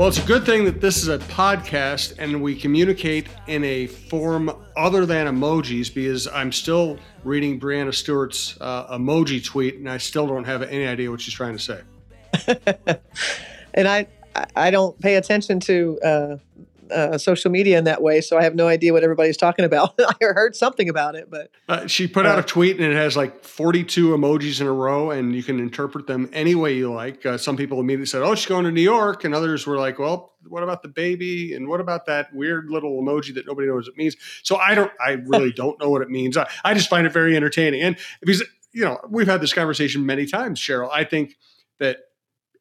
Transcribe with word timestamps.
Well, 0.00 0.08
it's 0.08 0.16
a 0.16 0.26
good 0.26 0.46
thing 0.46 0.64
that 0.64 0.80
this 0.80 0.96
is 0.96 1.08
a 1.08 1.18
podcast 1.18 2.14
and 2.18 2.40
we 2.40 2.56
communicate 2.56 3.26
in 3.46 3.62
a 3.64 3.86
form 3.86 4.50
other 4.74 5.04
than 5.04 5.26
emojis 5.26 5.92
because 5.92 6.26
I'm 6.26 6.52
still 6.52 6.98
reading 7.22 7.60
Breanna 7.60 7.92
Stewart's 7.92 8.56
uh, 8.62 8.96
emoji 8.96 9.44
tweet 9.44 9.74
and 9.74 9.90
I 9.90 9.98
still 9.98 10.26
don't 10.26 10.44
have 10.44 10.62
any 10.62 10.86
idea 10.86 11.10
what 11.10 11.20
she's 11.20 11.34
trying 11.34 11.54
to 11.54 11.62
say. 11.62 11.82
and 13.74 13.86
I, 13.86 14.06
I 14.56 14.70
don't 14.70 14.98
pay 15.02 15.16
attention 15.16 15.60
to 15.60 15.98
uh, 16.02 16.36
uh, 16.90 17.18
social 17.18 17.50
media 17.50 17.78
in 17.78 17.84
that 17.84 18.02
way, 18.02 18.20
so 18.20 18.38
I 18.38 18.42
have 18.42 18.54
no 18.54 18.68
idea 18.68 18.92
what 18.92 19.02
everybody's 19.02 19.36
talking 19.36 19.64
about. 19.64 19.94
I 19.98 20.14
heard 20.20 20.56
something 20.56 20.88
about 20.88 21.14
it, 21.14 21.30
but 21.30 21.50
uh, 21.68 21.86
she 21.86 22.06
put 22.06 22.26
out 22.26 22.38
a 22.38 22.42
uh, 22.42 22.44
tweet 22.44 22.76
and 22.78 22.84
it 22.84 22.96
has 22.96 23.16
like 23.16 23.44
42 23.44 24.10
emojis 24.10 24.60
in 24.60 24.66
a 24.66 24.72
row, 24.72 25.10
and 25.10 25.34
you 25.34 25.42
can 25.42 25.58
interpret 25.58 26.06
them 26.06 26.28
any 26.32 26.54
way 26.54 26.74
you 26.74 26.92
like. 26.92 27.24
Uh, 27.24 27.38
some 27.38 27.56
people 27.56 27.80
immediately 27.80 28.06
said, 28.06 28.22
"Oh, 28.22 28.34
she's 28.34 28.46
going 28.46 28.64
to 28.64 28.70
New 28.70 28.80
York," 28.80 29.24
and 29.24 29.34
others 29.34 29.66
were 29.66 29.76
like, 29.76 29.98
"Well, 29.98 30.34
what 30.48 30.62
about 30.62 30.82
the 30.82 30.88
baby? 30.88 31.54
And 31.54 31.68
what 31.68 31.80
about 31.80 32.06
that 32.06 32.32
weird 32.34 32.70
little 32.70 33.02
emoji 33.02 33.34
that 33.34 33.46
nobody 33.46 33.68
knows 33.68 33.86
what 33.86 33.94
it 33.94 33.98
means?" 33.98 34.16
So 34.42 34.56
I 34.56 34.74
don't, 34.74 34.92
I 35.04 35.12
really 35.26 35.52
don't 35.56 35.80
know 35.80 35.90
what 35.90 36.02
it 36.02 36.10
means. 36.10 36.36
I, 36.36 36.48
I 36.64 36.74
just 36.74 36.88
find 36.88 37.06
it 37.06 37.12
very 37.12 37.36
entertaining, 37.36 37.82
and 37.82 37.96
because 38.20 38.42
you 38.72 38.84
know 38.84 38.98
we've 39.08 39.28
had 39.28 39.40
this 39.40 39.52
conversation 39.52 40.06
many 40.06 40.26
times, 40.26 40.60
Cheryl. 40.60 40.90
I 40.92 41.04
think 41.04 41.36
that 41.78 41.98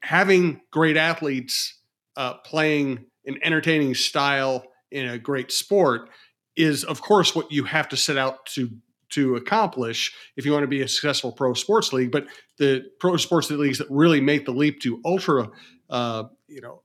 having 0.02 0.62
great 0.72 0.98
athletes 0.98 1.76
uh, 2.16 2.36
playing 2.36 3.06
an 3.30 3.40
entertaining 3.44 3.96
style 3.96 4.66
in 4.92 5.08
a 5.08 5.18
great 5.18 5.52
sport 5.52 6.10
is 6.58 6.84
of 6.84 7.02
course 7.02 7.34
what 7.34 7.52
you 7.52 7.64
have 7.64 7.88
to 7.90 7.98
set 7.98 8.18
out 8.18 8.46
to 8.48 8.70
to 9.10 9.36
accomplish 9.36 10.14
if 10.36 10.46
you 10.46 10.52
want 10.52 10.64
to 10.64 10.68
be 10.68 10.82
a 10.82 10.88
successful 10.88 11.32
pro 11.32 11.54
sports 11.54 11.94
league. 11.94 12.12
But 12.12 12.28
the 12.58 12.84
pro 13.00 13.18
sports 13.18 13.50
leagues 13.50 13.80
that 13.80 13.88
really 13.90 14.22
make 14.22 14.46
the 14.46 14.52
leap 14.52 14.82
to 14.82 15.02
ultra 15.06 15.50
uh, 15.90 16.24
you 16.48 16.62
know 16.62 16.84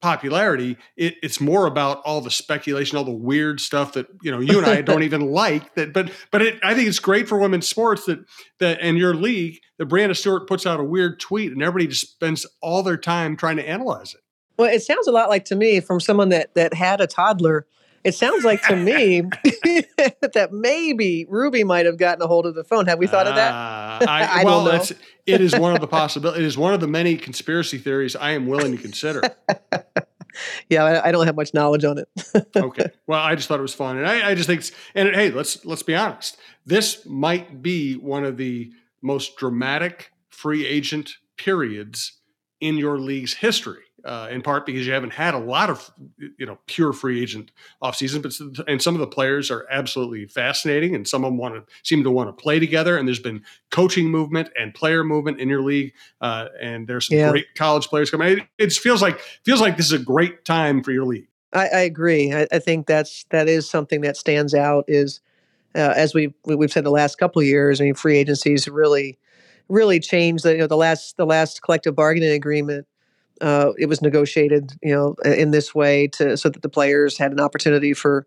popularity 0.00 0.76
it, 0.96 1.14
it's 1.22 1.40
more 1.40 1.66
about 1.66 2.00
all 2.04 2.20
the 2.20 2.30
speculation 2.30 2.96
all 2.96 3.04
the 3.04 3.12
weird 3.12 3.60
stuff 3.60 3.92
that 3.92 4.06
you 4.22 4.30
know 4.30 4.40
you 4.40 4.58
and 4.58 4.66
i 4.66 4.80
don't 4.80 5.02
even 5.04 5.20
like 5.20 5.74
that 5.74 5.92
but 5.92 6.10
but 6.30 6.42
it, 6.42 6.58
i 6.62 6.74
think 6.74 6.88
it's 6.88 6.98
great 6.98 7.28
for 7.28 7.38
women's 7.38 7.68
sports 7.68 8.06
that 8.06 8.18
that 8.58 8.78
and 8.80 8.98
your 8.98 9.14
league 9.14 9.58
that 9.78 9.88
Breanna 9.88 10.16
Stewart 10.16 10.48
puts 10.48 10.66
out 10.66 10.80
a 10.80 10.84
weird 10.84 11.20
tweet 11.20 11.52
and 11.52 11.62
everybody 11.62 11.86
just 11.86 12.12
spends 12.12 12.46
all 12.62 12.82
their 12.82 12.96
time 12.96 13.36
trying 13.36 13.56
to 13.56 13.68
analyze 13.68 14.14
it 14.14 14.20
well, 14.56 14.72
it 14.72 14.82
sounds 14.82 15.06
a 15.06 15.12
lot 15.12 15.28
like 15.28 15.44
to 15.46 15.56
me 15.56 15.80
from 15.80 16.00
someone 16.00 16.28
that 16.30 16.54
that 16.54 16.74
had 16.74 17.00
a 17.00 17.06
toddler. 17.06 17.66
It 18.04 18.14
sounds 18.14 18.44
like 18.44 18.62
to 18.64 18.76
me 18.76 19.22
that 19.22 20.48
maybe 20.52 21.24
Ruby 21.26 21.64
might 21.64 21.86
have 21.86 21.96
gotten 21.96 22.20
a 22.20 22.26
hold 22.26 22.44
of 22.44 22.54
the 22.54 22.62
phone. 22.62 22.86
Have 22.86 22.98
we 22.98 23.06
thought 23.06 23.26
of 23.26 23.34
that? 23.34 23.50
Uh, 23.50 24.06
I, 24.06 24.24
I, 24.40 24.44
well, 24.44 24.68
it's, 24.68 24.92
it 25.24 25.40
is 25.40 25.56
one 25.56 25.74
of 25.74 25.80
the 25.80 25.86
possibilities. 25.86 26.42
It 26.42 26.46
is 26.46 26.58
one 26.58 26.74
of 26.74 26.80
the 26.80 26.86
many 26.86 27.16
conspiracy 27.16 27.78
theories 27.78 28.14
I 28.14 28.32
am 28.32 28.46
willing 28.46 28.72
to 28.72 28.78
consider. 28.82 29.22
yeah, 30.68 30.84
I, 30.84 31.08
I, 31.08 31.12
don't 31.12 31.24
have 31.24 31.34
much 31.34 31.54
knowledge 31.54 31.84
on 31.86 31.96
it. 31.96 32.08
okay, 32.54 32.90
well, 33.06 33.20
I 33.20 33.34
just 33.36 33.48
thought 33.48 33.58
it 33.58 33.62
was 33.62 33.74
fun, 33.74 33.96
and 33.96 34.06
I, 34.06 34.32
I 34.32 34.34
just 34.34 34.48
think, 34.48 34.62
and 34.94 35.14
hey, 35.14 35.30
let's 35.30 35.64
let's 35.64 35.82
be 35.82 35.94
honest. 35.94 36.36
This 36.66 37.06
might 37.06 37.62
be 37.62 37.94
one 37.94 38.26
of 38.26 38.36
the 38.36 38.70
most 39.00 39.38
dramatic 39.38 40.10
free 40.28 40.66
agent 40.66 41.14
periods 41.38 42.20
in 42.60 42.76
your 42.76 42.98
league's 42.98 43.32
history 43.32 43.84
uh, 44.04 44.28
in 44.30 44.42
part 44.42 44.66
because 44.66 44.86
you 44.86 44.92
haven't 44.92 45.12
had 45.12 45.34
a 45.34 45.38
lot 45.38 45.70
of 45.70 45.90
you 46.18 46.44
know 46.44 46.58
pure 46.66 46.92
free 46.92 47.22
agent 47.22 47.50
off 47.80 47.96
season, 47.96 48.20
but 48.20 48.32
and 48.68 48.82
some 48.82 48.94
of 48.94 49.00
the 49.00 49.06
players 49.06 49.50
are 49.50 49.66
absolutely 49.70 50.26
fascinating, 50.26 50.94
and 50.94 51.08
some 51.08 51.24
of 51.24 51.30
them 51.30 51.38
want 51.38 51.54
to 51.54 51.64
seem 51.82 52.04
to 52.04 52.10
want 52.10 52.28
to 52.28 52.32
play 52.32 52.58
together. 52.58 52.96
And 52.96 53.08
there's 53.08 53.18
been 53.18 53.42
coaching 53.70 54.10
movement 54.10 54.50
and 54.60 54.74
player 54.74 55.04
movement 55.04 55.40
in 55.40 55.48
your 55.48 55.62
league, 55.62 55.94
uh, 56.20 56.48
and 56.60 56.86
there's 56.86 57.08
some 57.08 57.16
yeah. 57.16 57.30
great 57.30 57.46
college 57.54 57.86
players 57.88 58.10
coming. 58.10 58.38
It, 58.38 58.48
it 58.58 58.72
feels 58.72 59.00
like 59.00 59.20
feels 59.44 59.60
like 59.60 59.76
this 59.76 59.86
is 59.86 59.92
a 59.92 59.98
great 59.98 60.44
time 60.44 60.82
for 60.82 60.92
your 60.92 61.04
league. 61.04 61.26
I, 61.52 61.68
I 61.68 61.80
agree. 61.80 62.32
I, 62.32 62.46
I, 62.52 62.58
think 62.58 62.86
that's 62.86 63.24
that 63.30 63.48
is 63.48 63.70
something 63.70 64.00
that 64.02 64.16
stands 64.16 64.54
out. 64.54 64.84
Is 64.88 65.20
uh, 65.74 65.94
as 65.96 66.12
we've 66.12 66.34
we've 66.44 66.72
said 66.72 66.84
the 66.84 66.90
last 66.90 67.16
couple 67.16 67.40
of 67.40 67.46
years. 67.46 67.80
I 67.80 67.84
mean, 67.84 67.94
free 67.94 68.18
agencies 68.18 68.68
really 68.68 69.18
really 69.68 69.98
changed. 69.98 70.44
The, 70.44 70.52
you 70.52 70.58
know, 70.58 70.66
the 70.66 70.76
last 70.76 71.16
the 71.16 71.24
last 71.24 71.62
collective 71.62 71.94
bargaining 71.94 72.32
agreement 72.32 72.86
uh, 73.44 73.72
it 73.76 73.86
was 73.86 74.00
negotiated, 74.00 74.72
you 74.82 74.94
know, 74.94 75.14
in 75.22 75.50
this 75.50 75.74
way 75.74 76.08
to 76.08 76.34
so 76.34 76.48
that 76.48 76.62
the 76.62 76.68
players 76.68 77.18
had 77.18 77.30
an 77.30 77.40
opportunity 77.40 77.92
for 77.92 78.26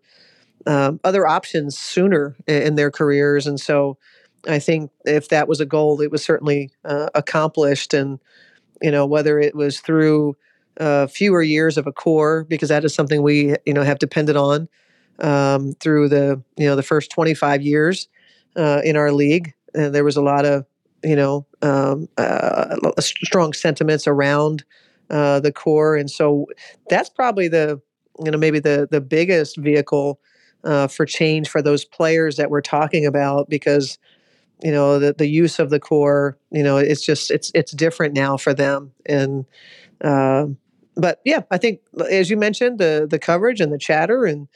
um, 0.64 1.00
other 1.02 1.26
options 1.26 1.76
sooner 1.76 2.36
in, 2.46 2.76
their 2.76 2.92
careers. 2.92 3.44
And 3.46 3.58
so, 3.58 3.98
I 4.46 4.60
think 4.60 4.92
if 5.04 5.28
that 5.30 5.48
was 5.48 5.60
a 5.60 5.66
goal, 5.66 6.00
it 6.00 6.12
was 6.12 6.22
certainly 6.22 6.70
uh, 6.84 7.08
accomplished. 7.16 7.92
And 7.94 8.20
you 8.80 8.92
know, 8.92 9.06
whether 9.06 9.40
it 9.40 9.56
was 9.56 9.80
through 9.80 10.36
uh, 10.78 11.08
fewer 11.08 11.42
years 11.42 11.76
of 11.76 11.88
a 11.88 11.92
core, 11.92 12.44
because 12.44 12.68
that 12.68 12.84
is 12.84 12.94
something 12.94 13.20
we 13.20 13.56
you 13.66 13.74
know 13.74 13.82
have 13.82 13.98
depended 13.98 14.36
on 14.36 14.68
um, 15.18 15.72
through 15.80 16.10
the 16.10 16.40
you 16.56 16.66
know 16.66 16.76
the 16.76 16.82
first 16.84 17.10
25 17.10 17.60
years 17.60 18.08
uh, 18.54 18.82
in 18.84 18.94
our 18.94 19.10
league. 19.10 19.52
And 19.74 19.92
there 19.92 20.04
was 20.04 20.16
a 20.16 20.22
lot 20.22 20.44
of 20.44 20.64
you 21.02 21.16
know 21.16 21.44
um, 21.60 22.08
uh, 22.16 22.76
strong 23.00 23.52
sentiments 23.52 24.06
around 24.06 24.62
uh, 25.10 25.40
the 25.40 25.52
core, 25.52 25.96
and 25.96 26.10
so 26.10 26.46
that's 26.88 27.08
probably 27.08 27.48
the 27.48 27.80
you 28.24 28.30
know 28.30 28.38
maybe 28.38 28.58
the 28.58 28.88
the 28.90 29.00
biggest 29.00 29.56
vehicle 29.56 30.20
uh, 30.64 30.86
for 30.86 31.06
change 31.06 31.48
for 31.48 31.62
those 31.62 31.84
players 31.84 32.36
that 32.36 32.50
we're 32.50 32.60
talking 32.60 33.06
about 33.06 33.48
because 33.48 33.98
you 34.62 34.72
know 34.72 34.98
the, 34.98 35.12
the 35.12 35.28
use 35.28 35.58
of 35.58 35.70
the 35.70 35.80
core 35.80 36.36
you 36.50 36.62
know 36.62 36.76
it's 36.76 37.04
just 37.04 37.30
it's 37.30 37.50
it's 37.54 37.72
different 37.72 38.14
now 38.14 38.36
for 38.36 38.52
them 38.52 38.92
and 39.06 39.44
uh, 40.02 40.46
but 40.96 41.20
yeah 41.24 41.42
i 41.50 41.58
think 41.58 41.80
as 42.10 42.28
you 42.28 42.36
mentioned 42.36 42.78
the 42.78 43.06
the 43.08 43.18
coverage 43.18 43.60
and 43.60 43.72
the 43.72 43.78
chatter 43.78 44.24
and 44.24 44.48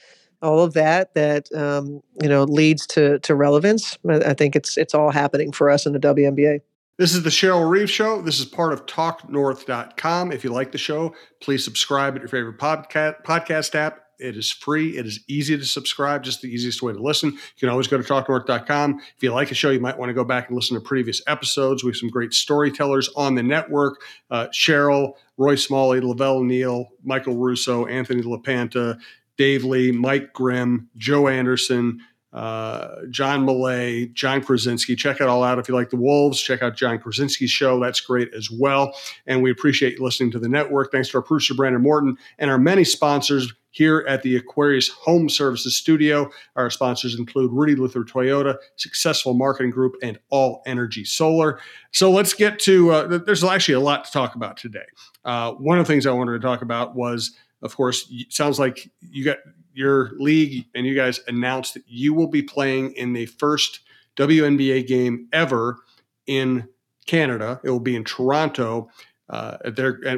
all 0.43 0.59
of 0.59 0.73
that 0.73 1.15
that 1.15 1.53
um, 1.55 2.03
you 2.21 2.29
know 2.29 2.43
leads 2.43 2.87
to 2.87 3.21
to 3.21 3.35
relevance 3.35 3.97
i 4.09 4.35
think 4.35 4.57
it's 4.57 4.77
it's 4.77 4.95
all 4.95 5.11
happening 5.11 5.53
for 5.53 5.71
us 5.71 5.87
in 5.87 5.93
the 5.93 6.01
WNBA 6.01 6.61
this 6.99 7.15
is 7.15 7.23
the 7.23 7.31
Cheryl 7.31 7.69
Reeve 7.69 7.91
Show. 7.91 8.21
This 8.23 8.39
is 8.39 8.45
part 8.45 8.73
of 8.73 8.87
TalkNorth.com. 8.87 10.33
If 10.33 10.45
you 10.45 10.51
like 10.51 10.73
the 10.73 10.79
show, 10.79 11.15
please 11.41 11.65
subscribe 11.65 12.15
at 12.15 12.21
your 12.21 12.29
favorite 12.29 12.59
podcast, 12.59 13.75
app. 13.75 13.99
It 14.19 14.37
is 14.37 14.53
free. 14.53 14.97
It 14.97 15.05
is 15.05 15.25
easy 15.27 15.59
to 15.59 15.65
subscribe, 15.65 16.23
just 16.23 16.43
the 16.43 16.49
easiest 16.49 16.81
way 16.81 16.93
to 16.93 17.03
listen. 17.03 17.31
You 17.31 17.39
can 17.59 17.71
always 17.71 17.89
go 17.89 18.01
to 18.01 18.05
talknorth.com. 18.05 19.01
If 19.17 19.23
you 19.23 19.33
like 19.33 19.51
a 19.51 19.55
show, 19.55 19.71
you 19.71 19.81
might 19.81 19.99
want 19.99 20.11
to 20.11 20.15
go 20.15 20.23
back 20.23 20.49
and 20.49 20.57
listen 20.57 20.77
to 20.77 20.81
previous 20.81 21.21
episodes. 21.27 21.83
We 21.83 21.91
have 21.91 21.97
some 21.97 22.09
great 22.09 22.33
storytellers 22.33 23.09
on 23.17 23.35
the 23.35 23.43
network 23.43 24.01
uh, 24.31 24.47
Cheryl, 24.49 25.15
Roy 25.39 25.57
Smalley, 25.57 26.01
La 26.01 26.15
Velle 26.15 26.45
Neal, 26.45 26.89
Michael 27.03 27.37
Russo, 27.37 27.87
Anthony 27.87 28.23
LaPanta, 28.23 28.99
Dave 29.39 29.65
Lee, 29.65 29.91
Mike 29.91 30.33
Grimm, 30.33 30.89
Joe 30.97 31.27
Anderson, 31.27 32.01
uh, 32.33 33.03
John 33.11 33.45
Millay, 33.45 34.07
Jon 34.07 34.41
Krawczynski. 34.41 34.97
Check 34.97 35.21
it 35.21 35.29
all 35.29 35.45
out. 35.45 35.59
If 35.59 35.69
you 35.69 35.75
like 35.75 35.91
the 35.91 35.97
Wolves, 35.97 36.41
check 36.41 36.63
out 36.63 36.77
Jon 36.77 36.99
Krawczynski's 36.99 37.51
show. 37.51 37.79
That's 37.79 38.01
great 38.01 38.33
as 38.35 38.51
well. 38.51 38.95
And 39.27 39.43
we 39.43 39.51
appreciate 39.51 39.99
you 39.99 40.05
listening 40.05 40.31
to 40.33 40.39
the 40.39 40.49
network. 40.49 40.93
Thanks 40.93 41.11
to 41.11 41.19
our 41.19 41.23
producer, 41.23 41.55
Brandon 41.55 41.83
Morton, 41.83 42.17
and 42.39 42.51
our 42.51 42.59
many 42.59 42.85
sponsors 42.85 43.53
here 43.73 44.05
at 44.07 44.23
the 44.23 44.37
Aquarius 44.37 44.89
Home 44.89 45.29
Services 45.29 45.77
Studio. 45.77 46.31
Our 46.57 46.69
sponsors 46.71 47.19
include 47.19 47.53
Rudy 47.53 47.75
Luther 47.75 48.05
Toyota, 48.05 48.57
Successful 48.77 49.33
Marketing 49.35 49.71
Group, 49.71 49.95
and 50.03 50.19
All 50.29 50.63
Energy 50.67 51.05
Solar. 51.05 51.59
So 51.91 52.11
let's 52.11 52.35
get 52.35 52.59
to, 52.61 52.91
uh, 52.91 53.19
there's 53.19 53.43
actually 53.43 53.75
a 53.75 53.81
lot 53.81 54.05
to 54.05 54.13
talk 54.13 54.35
about 54.35 54.59
today. 54.59 54.85
Uh, 55.25 55.53
one 55.53 55.79
of 55.79 55.87
the 55.87 55.93
things 55.93 56.07
I 56.07 56.13
wanted 56.13 56.33
to 56.33 56.41
talk 56.41 56.61
about 56.61 56.95
was, 56.95 57.35
of 57.63 57.75
course, 57.75 58.13
sounds 58.29 58.59
like 58.59 58.91
you 59.01 59.25
got 59.25 59.39
your 59.75 60.13
league 60.19 60.67
and 60.75 60.87
you 60.87 60.95
guys 60.95 61.21
announced 61.27 61.75
that 61.75 61.85
you 61.87 62.15
will 62.15 62.29
be 62.29 62.43
playing 62.43 62.93
in 62.93 63.13
the 63.13 63.27
first 63.27 63.81
WNBA 64.17 64.87
game 64.87 65.29
ever 65.33 65.79
in 66.27 66.69
Canada. 67.07 67.61
It 67.65 67.71
will 67.71 67.81
be 67.81 67.97
in 67.97 68.05
Toronto, 68.05 68.91
uh, 69.29 69.57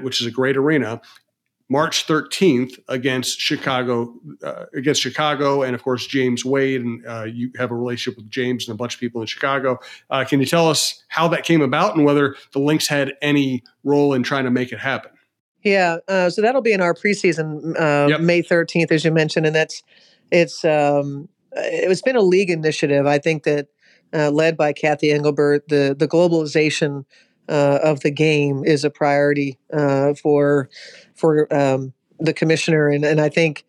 which 0.02 0.20
is 0.20 0.26
a 0.26 0.30
great 0.30 0.56
arena. 0.56 1.00
March 1.70 2.06
13th 2.06 2.78
against 2.88 3.40
Chicago, 3.40 4.14
uh, 4.42 4.66
against 4.74 5.00
Chicago, 5.00 5.62
and 5.62 5.74
of 5.74 5.82
course 5.82 6.06
James 6.06 6.44
Wade, 6.44 6.82
and 6.82 7.06
uh, 7.06 7.24
you 7.24 7.50
have 7.56 7.70
a 7.70 7.74
relationship 7.74 8.18
with 8.18 8.30
James 8.30 8.68
and 8.68 8.74
a 8.74 8.76
bunch 8.76 8.94
of 8.94 9.00
people 9.00 9.22
in 9.22 9.26
Chicago. 9.26 9.78
Uh, 10.10 10.24
can 10.24 10.40
you 10.40 10.46
tell 10.46 10.68
us 10.68 11.02
how 11.08 11.26
that 11.28 11.44
came 11.44 11.62
about 11.62 11.96
and 11.96 12.04
whether 12.04 12.36
the 12.52 12.58
Lynx 12.58 12.86
had 12.86 13.14
any 13.22 13.62
role 13.82 14.12
in 14.12 14.22
trying 14.22 14.44
to 14.44 14.50
make 14.50 14.72
it 14.72 14.78
happen? 14.78 15.10
Yeah, 15.64 15.96
uh, 16.08 16.28
so 16.28 16.42
that'll 16.42 16.60
be 16.60 16.74
in 16.74 16.82
our 16.82 16.94
preseason, 16.94 17.74
uh, 17.80 18.08
yep. 18.08 18.20
May 18.20 18.42
thirteenth, 18.42 18.92
as 18.92 19.04
you 19.04 19.10
mentioned, 19.10 19.46
and 19.46 19.56
that's 19.56 19.82
it's 20.30 20.62
um, 20.64 21.28
it's 21.52 22.02
been 22.02 22.16
a 22.16 22.22
league 22.22 22.50
initiative. 22.50 23.06
I 23.06 23.18
think 23.18 23.44
that 23.44 23.68
uh, 24.12 24.30
led 24.30 24.58
by 24.58 24.74
Cathy 24.74 25.10
Engelbert, 25.10 25.68
the 25.68 25.96
the 25.98 26.06
globalization 26.06 27.06
uh, 27.48 27.78
of 27.82 28.00
the 28.00 28.10
game 28.10 28.62
is 28.64 28.84
a 28.84 28.90
priority 28.90 29.58
uh, 29.72 30.12
for 30.14 30.68
for 31.14 31.52
um, 31.54 31.94
the 32.20 32.34
commissioner, 32.34 32.88
and 32.88 33.02
and 33.02 33.18
I 33.18 33.30
think 33.30 33.64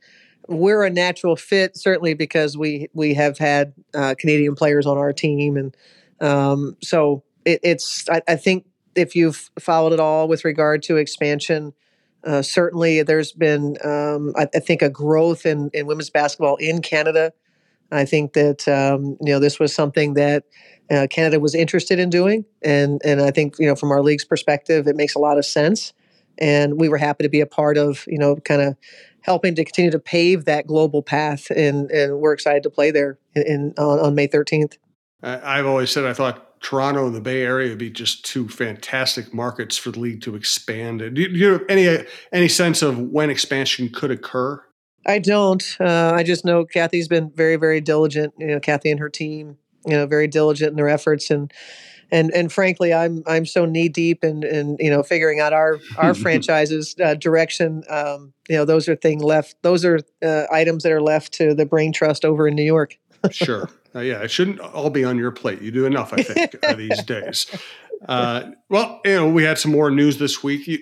we're 0.49 0.83
a 0.83 0.89
natural 0.89 1.37
fit 1.37 1.77
certainly 1.77 2.13
because 2.13 2.57
we 2.57 2.89
we 2.93 3.13
have 3.13 3.37
had 3.37 3.73
uh, 3.93 4.15
Canadian 4.19 4.55
players 4.55 4.85
on 4.85 4.97
our 4.97 5.13
team, 5.13 5.55
and 5.55 5.77
um, 6.19 6.75
so 6.83 7.23
it, 7.45 7.61
it's 7.63 8.09
I, 8.09 8.21
I 8.27 8.35
think 8.35 8.65
if 8.95 9.15
you've 9.15 9.49
followed 9.59 9.93
it 9.93 9.99
all 10.01 10.27
with 10.27 10.43
regard 10.43 10.83
to 10.83 10.97
expansion 10.97 11.73
Uh, 12.25 12.41
certainly, 12.41 13.03
there's 13.03 13.31
been, 13.31 13.77
um, 13.83 14.33
I, 14.35 14.47
I, 14.53 14.59
think, 14.59 14.81
a 14.81 14.89
growth 14.89 15.45
in, 15.45 15.69
in 15.73 15.85
women's 15.85 16.09
basketball 16.09 16.55
in 16.55 16.81
Canada. 16.81 17.31
I 17.91 18.05
think 18.05 18.33
that 18.33 18.67
um, 18.67 19.17
you 19.21 19.31
know 19.31 19.39
this 19.39 19.59
was 19.59 19.73
something 19.73 20.15
that 20.15 20.43
uh, 20.89 21.07
Canada 21.09 21.39
was 21.39 21.55
interested 21.55 21.99
in 21.99 22.09
doing, 22.09 22.45
and 22.61 23.01
and 23.05 23.21
I 23.21 23.31
think 23.31 23.55
you 23.59 23.67
know 23.67 23.75
from 23.75 23.91
our 23.91 24.01
league's 24.01 24.25
perspective, 24.25 24.87
it 24.87 24.95
makes 24.95 25.15
a 25.15 25.19
lot 25.19 25.37
of 25.37 25.45
sense, 25.45 25.93
and 26.37 26.79
we 26.79 26.89
were 26.89 26.97
happy 26.97 27.23
to 27.23 27.29
be 27.29 27.41
a 27.41 27.45
part 27.45 27.77
of 27.77 28.03
you 28.07 28.17
know 28.17 28.35
kind 28.37 28.61
of 28.61 28.75
helping 29.21 29.55
to 29.55 29.65
continue 29.65 29.91
to 29.91 29.99
pave 29.99 30.45
that 30.45 30.67
global 30.67 31.01
path, 31.03 31.49
and 31.51 31.91
and 31.91 32.19
we're 32.19 32.33
excited 32.33 32.63
to 32.63 32.69
play 32.69 32.91
there 32.91 33.17
in, 33.35 33.43
in 33.43 33.73
on, 33.77 33.99
on 33.99 34.15
May 34.15 34.27
13th. 34.27 34.77
I've 35.21 35.65
always 35.65 35.89
said 35.91 36.05
I 36.05 36.13
thought 36.13 36.44
Toronto 36.65 37.05
and 37.05 37.15
the 37.15 37.21
Bay 37.21 37.43
Area 37.43 37.69
would 37.69 37.77
be 37.77 37.91
just 37.91 38.25
two 38.25 38.49
fantastic 38.49 39.31
markets 39.31 39.77
for 39.77 39.91
the 39.91 39.99
league 39.99 40.23
to 40.23 40.35
expand. 40.35 40.97
Do 40.97 41.21
you, 41.21 41.27
do 41.27 41.35
you 41.35 41.51
have 41.51 41.61
any 41.69 42.03
any 42.33 42.47
sense 42.47 42.81
of 42.81 42.97
when 42.97 43.29
expansion 43.29 43.87
could 43.89 44.09
occur? 44.09 44.63
I 45.05 45.19
don't. 45.19 45.63
Uh, 45.79 46.13
I 46.15 46.23
just 46.23 46.43
know 46.43 46.65
Cathy's 46.65 47.07
been 47.07 47.29
very, 47.29 47.55
very 47.55 47.81
diligent. 47.81 48.33
You 48.39 48.47
know, 48.47 48.59
Kathy 48.59 48.89
and 48.89 48.99
her 48.99 49.09
team, 49.09 49.59
you 49.85 49.93
know, 49.95 50.07
very 50.07 50.27
diligent 50.27 50.71
in 50.71 50.75
their 50.75 50.89
efforts, 50.89 51.29
and 51.29 51.53
and 52.11 52.31
and 52.33 52.51
frankly, 52.51 52.91
I'm 52.91 53.21
I'm 53.27 53.45
so 53.45 53.65
knee 53.65 53.87
deep 53.87 54.23
in 54.23 54.41
in 54.41 54.75
you 54.79 54.89
know 54.89 55.03
figuring 55.03 55.39
out 55.39 55.53
our 55.53 55.77
our 55.97 56.13
franchise's 56.15 56.95
uh, 56.99 57.13
direction. 57.13 57.83
Um, 57.91 58.33
you 58.49 58.55
know, 58.55 58.65
those 58.65 58.89
are 58.89 58.95
thing 58.95 59.19
left. 59.19 59.55
Those 59.61 59.85
are 59.85 59.99
uh, 60.23 60.45
items 60.51 60.81
that 60.81 60.91
are 60.91 61.01
left 61.01 61.31
to 61.33 61.53
the 61.53 61.67
Brain 61.67 61.93
Trust 61.93 62.25
over 62.25 62.47
in 62.47 62.55
New 62.55 62.65
York. 62.65 62.97
sure. 63.29 63.69
Uh, 63.95 64.01
yeah, 64.01 64.21
it 64.21 64.29
shouldn't 64.29 64.59
all 64.59 64.89
be 64.89 65.05
on 65.05 65.17
your 65.17 65.31
plate. 65.31 65.61
You 65.61 65.71
do 65.71 65.85
enough, 65.85 66.11
I 66.11 66.21
think, 66.21 66.55
uh, 66.63 66.73
these 66.73 67.01
days. 67.05 67.47
Uh, 68.07 68.51
well, 68.69 68.99
you 69.05 69.15
know, 69.15 69.29
we 69.29 69.43
had 69.43 69.57
some 69.57 69.71
more 69.71 69.89
news 69.89 70.17
this 70.17 70.43
week. 70.43 70.67
You, 70.67 70.79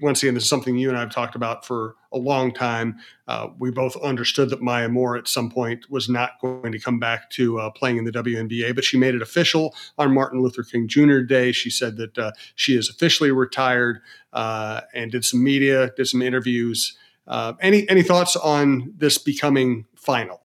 once 0.00 0.22
again, 0.22 0.34
this 0.34 0.44
is 0.44 0.48
something 0.48 0.76
you 0.76 0.88
and 0.88 0.96
I 0.96 1.00
have 1.00 1.10
talked 1.10 1.34
about 1.34 1.66
for 1.66 1.96
a 2.12 2.18
long 2.18 2.52
time. 2.52 2.98
Uh, 3.28 3.48
we 3.58 3.70
both 3.70 3.96
understood 4.02 4.50
that 4.50 4.62
Maya 4.62 4.88
Moore 4.88 5.16
at 5.16 5.28
some 5.28 5.50
point 5.50 5.90
was 5.90 6.08
not 6.08 6.40
going 6.40 6.72
to 6.72 6.78
come 6.78 6.98
back 6.98 7.28
to 7.30 7.58
uh, 7.58 7.70
playing 7.70 7.98
in 7.98 8.04
the 8.04 8.12
WNBA, 8.12 8.74
but 8.74 8.84
she 8.84 8.96
made 8.96 9.14
it 9.14 9.22
official 9.22 9.74
on 9.98 10.14
Martin 10.14 10.40
Luther 10.40 10.62
King 10.62 10.88
Jr. 10.88 11.20
Day. 11.20 11.52
She 11.52 11.70
said 11.70 11.96
that 11.96 12.16
uh, 12.16 12.32
she 12.54 12.76
is 12.76 12.88
officially 12.88 13.30
retired 13.30 14.00
uh, 14.32 14.82
and 14.94 15.10
did 15.10 15.24
some 15.24 15.42
media, 15.44 15.92
did 15.96 16.06
some 16.06 16.22
interviews. 16.22 16.96
Uh, 17.26 17.54
any 17.60 17.88
any 17.88 18.02
thoughts 18.02 18.36
on 18.36 18.92
this 18.96 19.18
becoming 19.18 19.86
final? 19.96 20.43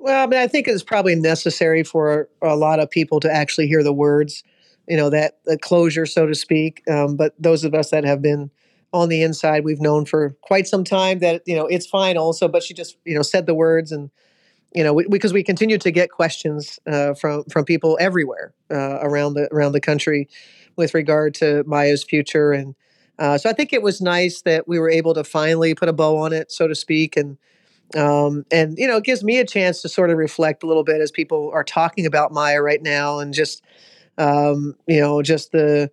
Well, 0.00 0.24
I 0.24 0.26
mean, 0.26 0.38
I 0.38 0.46
think 0.46 0.68
it's 0.68 0.82
probably 0.82 1.16
necessary 1.16 1.82
for 1.82 2.28
a 2.40 2.56
lot 2.56 2.78
of 2.78 2.88
people 2.88 3.18
to 3.20 3.32
actually 3.32 3.66
hear 3.66 3.82
the 3.82 3.92
words, 3.92 4.44
you 4.86 4.96
know, 4.96 5.10
that, 5.10 5.38
closure, 5.60 6.06
so 6.06 6.26
to 6.26 6.34
speak. 6.34 6.82
Um, 6.88 7.16
but 7.16 7.34
those 7.38 7.64
of 7.64 7.74
us 7.74 7.90
that 7.90 8.04
have 8.04 8.22
been 8.22 8.50
on 8.92 9.08
the 9.08 9.22
inside, 9.22 9.64
we've 9.64 9.80
known 9.80 10.04
for 10.04 10.30
quite 10.42 10.66
some 10.66 10.84
time 10.84 11.18
that 11.18 11.42
you 11.46 11.56
know 11.56 11.66
it's 11.66 11.86
final. 11.86 12.32
So, 12.32 12.48
but 12.48 12.62
she 12.62 12.74
just 12.74 12.96
you 13.04 13.14
know 13.14 13.22
said 13.22 13.46
the 13.46 13.54
words, 13.54 13.92
and 13.92 14.10
you 14.74 14.82
know 14.82 14.94
we, 14.94 15.06
because 15.08 15.32
we 15.32 15.42
continue 15.42 15.78
to 15.78 15.90
get 15.90 16.10
questions 16.10 16.78
uh, 16.86 17.14
from 17.14 17.44
from 17.44 17.64
people 17.64 17.98
everywhere 18.00 18.54
uh, 18.70 18.98
around 19.02 19.34
the 19.34 19.48
around 19.52 19.72
the 19.72 19.80
country 19.80 20.28
with 20.76 20.94
regard 20.94 21.34
to 21.34 21.64
Maya's 21.66 22.02
future, 22.04 22.52
and 22.52 22.74
uh, 23.18 23.36
so 23.36 23.50
I 23.50 23.52
think 23.52 23.72
it 23.72 23.82
was 23.82 24.00
nice 24.00 24.42
that 24.42 24.66
we 24.68 24.78
were 24.78 24.90
able 24.90 25.12
to 25.14 25.24
finally 25.24 25.74
put 25.74 25.88
a 25.88 25.92
bow 25.92 26.16
on 26.16 26.32
it, 26.32 26.50
so 26.50 26.66
to 26.66 26.74
speak, 26.74 27.16
and 27.16 27.36
um, 27.96 28.44
and 28.50 28.76
you 28.78 28.86
know, 28.86 28.98
it 28.98 29.04
gives 29.04 29.24
me 29.24 29.38
a 29.38 29.46
chance 29.46 29.82
to 29.82 29.88
sort 29.88 30.10
of 30.10 30.18
reflect 30.18 30.62
a 30.62 30.66
little 30.66 30.84
bit 30.84 31.00
as 31.00 31.10
people 31.10 31.50
are 31.52 31.64
talking 31.64 32.06
about 32.06 32.32
Maya 32.32 32.60
right 32.60 32.82
now, 32.82 33.18
and 33.18 33.32
just 33.32 33.62
um, 34.18 34.74
you 34.86 35.00
know, 35.00 35.22
just 35.22 35.52
the 35.52 35.90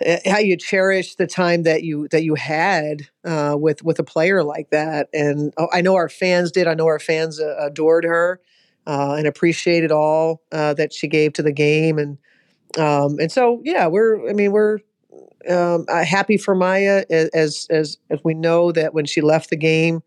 eh, 0.00 0.20
how 0.30 0.38
you 0.38 0.56
cherish 0.56 1.16
the 1.16 1.26
time 1.26 1.64
that 1.64 1.82
you 1.82 2.08
that 2.08 2.22
you 2.22 2.34
had 2.34 3.02
uh, 3.24 3.56
with 3.58 3.82
with 3.82 3.98
a 3.98 4.04
player 4.04 4.44
like 4.44 4.70
that. 4.70 5.08
And 5.12 5.52
oh, 5.56 5.68
I 5.72 5.80
know 5.80 5.96
our 5.96 6.08
fans 6.08 6.52
did. 6.52 6.66
I 6.66 6.74
know 6.74 6.86
our 6.86 7.00
fans 7.00 7.40
uh, 7.40 7.56
adored 7.60 8.04
her 8.04 8.40
uh, 8.86 9.14
and 9.14 9.26
appreciated 9.26 9.90
all 9.90 10.42
uh, 10.52 10.74
that 10.74 10.92
she 10.92 11.08
gave 11.08 11.32
to 11.34 11.42
the 11.42 11.52
game. 11.52 11.98
And 11.98 12.18
um, 12.78 13.18
and 13.18 13.32
so 13.32 13.60
yeah, 13.64 13.86
we're. 13.86 14.28
I 14.28 14.34
mean, 14.34 14.52
we're 14.52 14.78
um, 15.48 15.86
uh, 15.88 16.04
happy 16.04 16.36
for 16.36 16.54
Maya 16.54 17.04
as 17.10 17.66
as 17.70 17.98
as 18.10 18.20
we 18.24 18.34
know 18.34 18.72
that 18.72 18.94
when 18.94 19.04
she 19.04 19.20
left 19.20 19.50
the 19.50 19.56
game. 19.56 20.02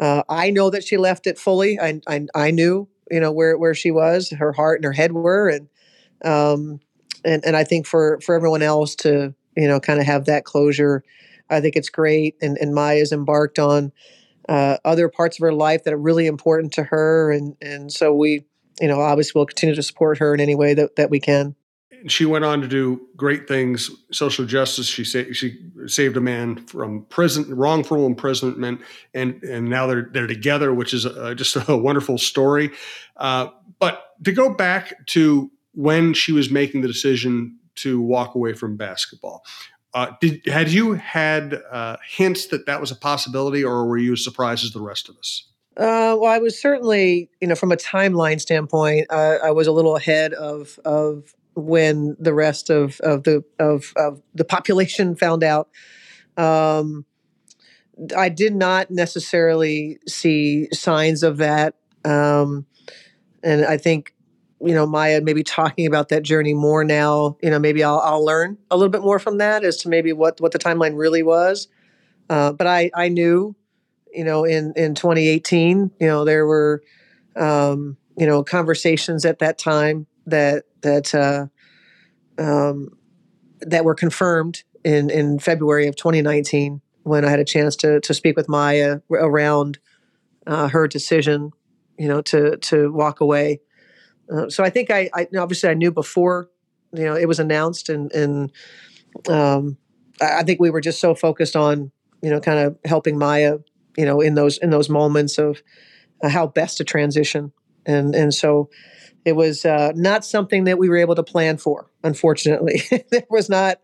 Uh, 0.00 0.22
I 0.28 0.50
know 0.50 0.70
that 0.70 0.82
she 0.82 0.96
left 0.96 1.26
it 1.26 1.38
fully. 1.38 1.78
I, 1.78 2.00
I, 2.08 2.26
I 2.34 2.50
knew, 2.50 2.88
you 3.10 3.20
know, 3.20 3.30
where 3.30 3.58
where 3.58 3.74
she 3.74 3.90
was, 3.90 4.30
her 4.30 4.52
heart 4.52 4.78
and 4.78 4.84
her 4.86 4.92
head 4.92 5.12
were, 5.12 5.48
and 5.48 5.68
um, 6.24 6.80
and 7.24 7.44
and 7.44 7.54
I 7.54 7.64
think 7.64 7.86
for 7.86 8.18
for 8.20 8.34
everyone 8.34 8.62
else 8.62 8.94
to 8.96 9.34
you 9.56 9.68
know 9.68 9.78
kind 9.78 10.00
of 10.00 10.06
have 10.06 10.24
that 10.24 10.44
closure, 10.44 11.04
I 11.50 11.60
think 11.60 11.76
it's 11.76 11.90
great. 11.90 12.34
And 12.40 12.56
and 12.58 12.74
Maya's 12.74 13.12
embarked 13.12 13.58
on 13.58 13.92
uh, 14.48 14.78
other 14.86 15.10
parts 15.10 15.38
of 15.38 15.42
her 15.42 15.52
life 15.52 15.84
that 15.84 15.92
are 15.92 15.98
really 15.98 16.26
important 16.26 16.72
to 16.74 16.84
her, 16.84 17.30
and 17.30 17.54
and 17.60 17.92
so 17.92 18.14
we, 18.14 18.46
you 18.80 18.88
know, 18.88 19.00
obviously 19.00 19.38
we'll 19.38 19.46
continue 19.46 19.74
to 19.74 19.82
support 19.82 20.16
her 20.18 20.32
in 20.32 20.40
any 20.40 20.54
way 20.54 20.72
that 20.72 20.96
that 20.96 21.10
we 21.10 21.20
can 21.20 21.54
she 22.08 22.24
went 22.24 22.44
on 22.44 22.60
to 22.60 22.68
do 22.68 23.08
great 23.16 23.48
things, 23.48 23.90
social 24.12 24.44
justice. 24.44 24.86
She 24.86 25.04
sa- 25.04 25.32
she 25.32 25.58
saved 25.86 26.16
a 26.16 26.20
man 26.20 26.64
from 26.66 27.04
prison, 27.06 27.54
wrongful 27.54 28.06
imprisonment, 28.06 28.80
and 29.14 29.42
and 29.42 29.68
now 29.68 29.86
they're 29.86 30.08
they're 30.12 30.26
together, 30.26 30.72
which 30.72 30.94
is 30.94 31.04
a, 31.04 31.34
just 31.34 31.56
a 31.68 31.76
wonderful 31.76 32.18
story. 32.18 32.70
Uh, 33.16 33.48
but 33.78 34.14
to 34.24 34.32
go 34.32 34.54
back 34.54 35.06
to 35.08 35.50
when 35.72 36.14
she 36.14 36.32
was 36.32 36.50
making 36.50 36.80
the 36.80 36.88
decision 36.88 37.58
to 37.76 38.00
walk 38.00 38.34
away 38.34 38.52
from 38.52 38.76
basketball, 38.76 39.44
uh, 39.94 40.12
did 40.20 40.40
had 40.46 40.70
you 40.70 40.94
had 40.94 41.60
uh, 41.70 41.96
hints 42.08 42.46
that 42.48 42.66
that 42.66 42.80
was 42.80 42.90
a 42.90 42.96
possibility, 42.96 43.64
or 43.64 43.86
were 43.86 43.98
you 43.98 44.12
as 44.12 44.24
surprised 44.24 44.64
as 44.64 44.72
the 44.72 44.80
rest 44.80 45.08
of 45.08 45.16
us? 45.16 45.46
Uh, 45.76 46.14
well, 46.18 46.26
I 46.26 46.38
was 46.38 46.60
certainly, 46.60 47.30
you 47.40 47.48
know, 47.48 47.54
from 47.54 47.72
a 47.72 47.76
timeline 47.76 48.40
standpoint, 48.40 49.06
uh, 49.08 49.36
I 49.42 49.50
was 49.52 49.66
a 49.66 49.72
little 49.72 49.96
ahead 49.96 50.34
of 50.34 50.78
of 50.84 51.34
when 51.54 52.16
the 52.18 52.34
rest 52.34 52.70
of, 52.70 53.00
of 53.00 53.24
the 53.24 53.44
of, 53.58 53.92
of 53.96 54.22
the 54.34 54.44
population 54.44 55.16
found 55.16 55.42
out. 55.42 55.68
Um, 56.36 57.04
I 58.16 58.28
did 58.28 58.54
not 58.54 58.90
necessarily 58.90 59.98
see 60.08 60.68
signs 60.72 61.22
of 61.22 61.36
that, 61.38 61.74
um, 62.04 62.66
and 63.42 63.64
I 63.64 63.76
think 63.76 64.14
you 64.62 64.74
know 64.74 64.86
Maya 64.86 65.20
maybe 65.20 65.42
talking 65.42 65.86
about 65.86 66.08
that 66.08 66.22
journey 66.22 66.54
more 66.54 66.84
now. 66.84 67.36
You 67.42 67.50
know, 67.50 67.58
maybe 67.58 67.84
I'll, 67.84 67.98
I'll 67.98 68.24
learn 68.24 68.58
a 68.70 68.76
little 68.76 68.90
bit 68.90 69.02
more 69.02 69.18
from 69.18 69.38
that 69.38 69.64
as 69.64 69.76
to 69.78 69.88
maybe 69.88 70.12
what 70.12 70.40
what 70.40 70.52
the 70.52 70.58
timeline 70.58 70.96
really 70.96 71.22
was. 71.22 71.68
Uh, 72.28 72.52
but 72.52 72.66
I 72.66 72.90
I 72.94 73.08
knew, 73.08 73.54
you 74.12 74.24
know, 74.24 74.44
in 74.44 74.72
in 74.76 74.94
2018, 74.94 75.90
you 76.00 76.06
know, 76.06 76.24
there 76.24 76.46
were 76.46 76.82
um, 77.36 77.96
you 78.16 78.26
know 78.26 78.42
conversations 78.42 79.24
at 79.24 79.40
that 79.40 79.58
time 79.58 80.06
that 80.26 80.64
that 80.82 81.14
uh, 81.14 81.46
um, 82.42 82.96
that 83.60 83.84
were 83.84 83.94
confirmed 83.94 84.62
in 84.84 85.10
in 85.10 85.38
February 85.38 85.86
of 85.86 85.96
2019 85.96 86.80
when 87.02 87.24
I 87.24 87.30
had 87.30 87.40
a 87.40 87.44
chance 87.44 87.76
to 87.76 88.00
to 88.00 88.14
speak 88.14 88.36
with 88.36 88.48
Maya 88.48 89.00
around 89.10 89.78
uh, 90.46 90.68
her 90.68 90.88
decision, 90.88 91.50
you 91.98 92.08
know, 92.08 92.22
to 92.22 92.56
to 92.56 92.92
walk 92.92 93.20
away. 93.20 93.60
Uh, 94.32 94.48
so 94.48 94.62
I 94.62 94.70
think 94.70 94.90
I, 94.90 95.10
I, 95.12 95.26
obviously 95.36 95.70
I 95.70 95.74
knew 95.74 95.90
before, 95.90 96.48
you 96.92 97.04
know, 97.04 97.16
it 97.16 97.26
was 97.26 97.40
announced, 97.40 97.88
and 97.88 98.12
and 98.12 98.52
um, 99.28 99.76
I 100.20 100.42
think 100.42 100.60
we 100.60 100.70
were 100.70 100.80
just 100.80 101.00
so 101.00 101.14
focused 101.14 101.56
on 101.56 101.90
you 102.22 102.30
know 102.30 102.40
kind 102.40 102.58
of 102.58 102.78
helping 102.84 103.18
Maya, 103.18 103.58
you 103.96 104.04
know, 104.04 104.20
in 104.20 104.34
those 104.34 104.58
in 104.58 104.70
those 104.70 104.88
moments 104.88 105.38
of 105.38 105.62
uh, 106.22 106.28
how 106.28 106.46
best 106.46 106.78
to 106.78 106.84
transition, 106.84 107.52
and 107.86 108.14
and 108.14 108.32
so 108.32 108.70
it 109.24 109.32
was 109.32 109.64
uh, 109.64 109.92
not 109.94 110.24
something 110.24 110.64
that 110.64 110.78
we 110.78 110.88
were 110.88 110.96
able 110.96 111.14
to 111.14 111.22
plan 111.22 111.58
for. 111.58 111.90
Unfortunately, 112.02 112.82
there 113.10 113.26
was 113.30 113.48
not 113.48 113.80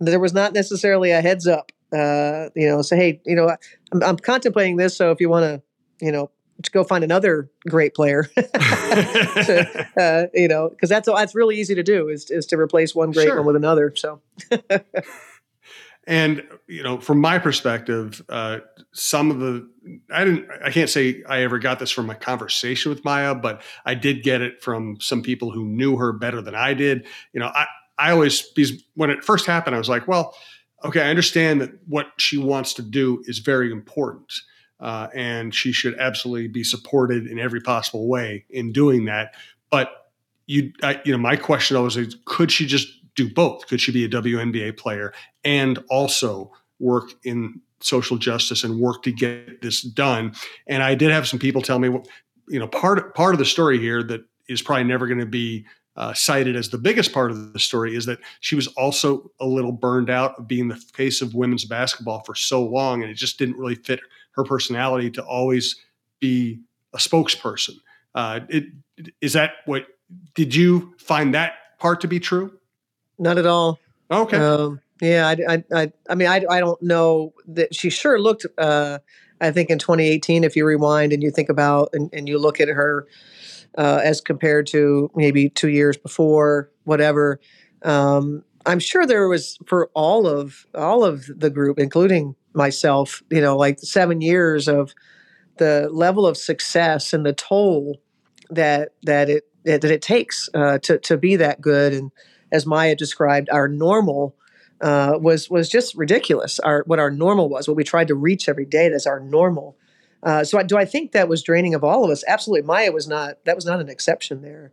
there 0.00 0.20
was 0.20 0.32
not 0.32 0.52
necessarily 0.52 1.10
a 1.10 1.20
heads 1.20 1.46
up. 1.46 1.72
Uh, 1.92 2.50
you 2.54 2.68
know, 2.68 2.82
say, 2.82 2.96
hey, 2.96 3.20
you 3.24 3.34
know, 3.34 3.48
I'm, 3.92 4.02
I'm 4.02 4.16
contemplating 4.16 4.76
this, 4.76 4.96
so 4.96 5.10
if 5.10 5.20
you 5.20 5.30
want 5.30 5.44
to, 5.44 6.04
you 6.04 6.12
know, 6.12 6.30
go 6.70 6.84
find 6.84 7.02
another 7.02 7.50
great 7.66 7.94
player, 7.94 8.24
to, 8.36 9.88
uh, 10.00 10.26
you 10.34 10.48
know, 10.48 10.68
because 10.68 10.88
that's 10.88 11.08
that's 11.08 11.34
really 11.34 11.56
easy 11.56 11.74
to 11.74 11.82
do 11.82 12.08
is 12.08 12.30
is 12.30 12.46
to 12.46 12.58
replace 12.58 12.94
one 12.94 13.10
great 13.10 13.26
sure. 13.26 13.36
one 13.36 13.46
with 13.46 13.56
another. 13.56 13.94
So. 13.96 14.20
And 16.08 16.42
you 16.66 16.82
know, 16.82 16.98
from 16.98 17.20
my 17.20 17.38
perspective, 17.38 18.24
uh, 18.30 18.60
some 18.92 19.30
of 19.30 19.40
the 19.40 19.68
I 20.10 20.24
didn't 20.24 20.48
I 20.64 20.70
can't 20.70 20.88
say 20.88 21.22
I 21.28 21.42
ever 21.42 21.58
got 21.58 21.78
this 21.78 21.90
from 21.90 22.08
a 22.08 22.14
conversation 22.14 22.88
with 22.88 23.04
Maya, 23.04 23.34
but 23.34 23.60
I 23.84 23.94
did 23.94 24.22
get 24.22 24.40
it 24.40 24.62
from 24.62 24.96
some 25.00 25.22
people 25.22 25.50
who 25.50 25.66
knew 25.66 25.98
her 25.98 26.14
better 26.14 26.40
than 26.40 26.54
I 26.54 26.72
did. 26.72 27.06
You 27.34 27.40
know, 27.40 27.48
I 27.54 27.66
I 27.98 28.10
always 28.12 28.40
because 28.40 28.82
when 28.94 29.10
it 29.10 29.22
first 29.22 29.44
happened, 29.44 29.76
I 29.76 29.78
was 29.78 29.90
like, 29.90 30.08
well, 30.08 30.34
okay, 30.82 31.02
I 31.02 31.10
understand 31.10 31.60
that 31.60 31.72
what 31.86 32.06
she 32.16 32.38
wants 32.38 32.72
to 32.74 32.82
do 32.82 33.22
is 33.26 33.40
very 33.40 33.70
important. 33.70 34.32
Uh, 34.80 35.08
and 35.14 35.54
she 35.54 35.72
should 35.72 35.98
absolutely 35.98 36.48
be 36.48 36.64
supported 36.64 37.26
in 37.26 37.38
every 37.38 37.60
possible 37.60 38.08
way 38.08 38.46
in 38.48 38.72
doing 38.72 39.06
that. 39.06 39.34
But 39.70 39.90
you, 40.46 40.72
I, 40.82 41.00
you 41.04 41.12
know, 41.12 41.18
my 41.18 41.36
question 41.36 41.76
always 41.76 41.96
is, 41.96 42.16
could 42.24 42.50
she 42.50 42.64
just 42.64 42.88
do 43.26 43.32
both? 43.32 43.66
Could 43.66 43.80
she 43.80 43.92
be 43.92 44.04
a 44.04 44.08
WNBA 44.08 44.76
player 44.76 45.12
and 45.44 45.78
also 45.90 46.52
work 46.78 47.10
in 47.24 47.60
social 47.80 48.16
justice 48.16 48.64
and 48.64 48.80
work 48.80 49.02
to 49.04 49.12
get 49.12 49.62
this 49.62 49.82
done. 49.82 50.34
And 50.66 50.82
I 50.82 50.94
did 50.94 51.10
have 51.10 51.28
some 51.28 51.38
people 51.38 51.62
tell 51.62 51.78
me, 51.78 51.88
you 52.48 52.58
know, 52.58 52.66
part 52.66 53.14
part 53.14 53.34
of 53.34 53.38
the 53.38 53.44
story 53.44 53.78
here 53.78 54.02
that 54.04 54.24
is 54.48 54.62
probably 54.62 54.84
never 54.84 55.06
going 55.06 55.20
to 55.20 55.26
be 55.26 55.66
uh, 55.96 56.14
cited 56.14 56.56
as 56.56 56.68
the 56.68 56.78
biggest 56.78 57.12
part 57.12 57.30
of 57.30 57.52
the 57.52 57.58
story 57.58 57.96
is 57.96 58.06
that 58.06 58.20
she 58.40 58.54
was 58.54 58.68
also 58.68 59.30
a 59.40 59.46
little 59.46 59.72
burned 59.72 60.10
out 60.10 60.38
of 60.38 60.46
being 60.46 60.68
the 60.68 60.76
face 60.76 61.20
of 61.20 61.34
women's 61.34 61.64
basketball 61.64 62.22
for 62.24 62.34
so 62.34 62.64
long, 62.64 63.02
and 63.02 63.10
it 63.10 63.16
just 63.16 63.38
didn't 63.38 63.56
really 63.56 63.74
fit 63.74 64.00
her 64.32 64.44
personality 64.44 65.10
to 65.10 65.22
always 65.24 65.76
be 66.20 66.60
a 66.94 66.98
spokesperson. 66.98 67.74
Uh, 68.14 68.40
it, 68.48 68.66
is 69.20 69.32
that 69.32 69.54
what? 69.66 69.86
Did 70.34 70.54
you 70.54 70.94
find 70.98 71.34
that 71.34 71.54
part 71.78 72.00
to 72.02 72.08
be 72.08 72.20
true? 72.20 72.58
Not 73.18 73.38
at 73.38 73.46
all. 73.46 73.78
Okay. 74.10 74.36
Um, 74.36 74.80
yeah, 75.00 75.28
I, 75.28 75.54
I, 75.54 75.64
I, 75.74 75.92
I 76.08 76.14
mean, 76.14 76.28
I, 76.28 76.44
I 76.50 76.60
don't 76.60 76.80
know 76.82 77.32
that 77.46 77.74
she 77.74 77.90
sure 77.90 78.20
looked. 78.20 78.46
Uh, 78.56 78.98
I 79.40 79.50
think 79.50 79.70
in 79.70 79.78
2018, 79.78 80.44
if 80.44 80.56
you 80.56 80.64
rewind 80.64 81.12
and 81.12 81.22
you 81.22 81.30
think 81.30 81.48
about 81.48 81.90
and, 81.92 82.10
and 82.12 82.28
you 82.28 82.38
look 82.38 82.60
at 82.60 82.68
her 82.68 83.06
uh, 83.76 84.00
as 84.02 84.20
compared 84.20 84.66
to 84.68 85.10
maybe 85.14 85.48
two 85.48 85.68
years 85.68 85.96
before, 85.96 86.70
whatever. 86.84 87.40
Um, 87.82 88.44
I'm 88.66 88.80
sure 88.80 89.06
there 89.06 89.28
was 89.28 89.56
for 89.66 89.88
all 89.94 90.26
of 90.26 90.66
all 90.74 91.04
of 91.04 91.26
the 91.26 91.48
group, 91.48 91.78
including 91.78 92.34
myself, 92.54 93.22
you 93.30 93.40
know, 93.40 93.56
like 93.56 93.78
seven 93.78 94.20
years 94.20 94.68
of 94.68 94.94
the 95.58 95.88
level 95.90 96.26
of 96.26 96.36
success 96.36 97.12
and 97.12 97.24
the 97.24 97.32
toll 97.32 98.00
that 98.50 98.90
that 99.04 99.30
it 99.30 99.44
that 99.64 99.84
it 99.84 100.02
takes 100.02 100.48
uh, 100.54 100.78
to 100.78 100.98
to 100.98 101.16
be 101.16 101.36
that 101.36 101.60
good. 101.60 101.92
And 101.92 102.10
as 102.52 102.66
Maya 102.66 102.94
described, 102.94 103.48
our 103.50 103.68
normal 103.68 104.34
uh, 104.80 105.18
was 105.20 105.50
was 105.50 105.68
just 105.68 105.94
ridiculous. 105.94 106.58
Our 106.60 106.84
what 106.86 106.98
our 106.98 107.10
normal 107.10 107.48
was, 107.48 107.66
what 107.66 107.76
we 107.76 107.84
tried 107.84 108.08
to 108.08 108.14
reach 108.14 108.48
every 108.48 108.64
day. 108.64 108.88
That's 108.88 109.06
our 109.06 109.20
normal. 109.20 109.76
Uh, 110.22 110.44
so 110.44 110.58
I, 110.58 110.64
do 110.64 110.76
I 110.76 110.84
think 110.84 111.12
that 111.12 111.28
was 111.28 111.42
draining 111.42 111.74
of 111.74 111.84
all 111.84 112.04
of 112.04 112.10
us? 112.10 112.24
Absolutely. 112.26 112.66
Maya 112.66 112.92
was 112.92 113.08
not. 113.08 113.44
That 113.44 113.56
was 113.56 113.66
not 113.66 113.80
an 113.80 113.88
exception 113.88 114.42
there. 114.42 114.72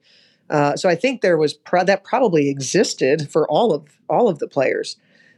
Uh, 0.50 0.75
so 0.75 0.89
I 0.89 0.96
think 0.96 1.22
there 1.22 1.38
was 1.38 1.53
pro- 1.53 1.84
that 1.84 2.03
probably 2.03 2.50
existed 2.50 3.32
for 3.32 3.48
all 3.50 3.74
of 3.74 3.88
all 4.08 4.27
of 4.27 4.39
the 4.39 4.48
players, 4.48 4.98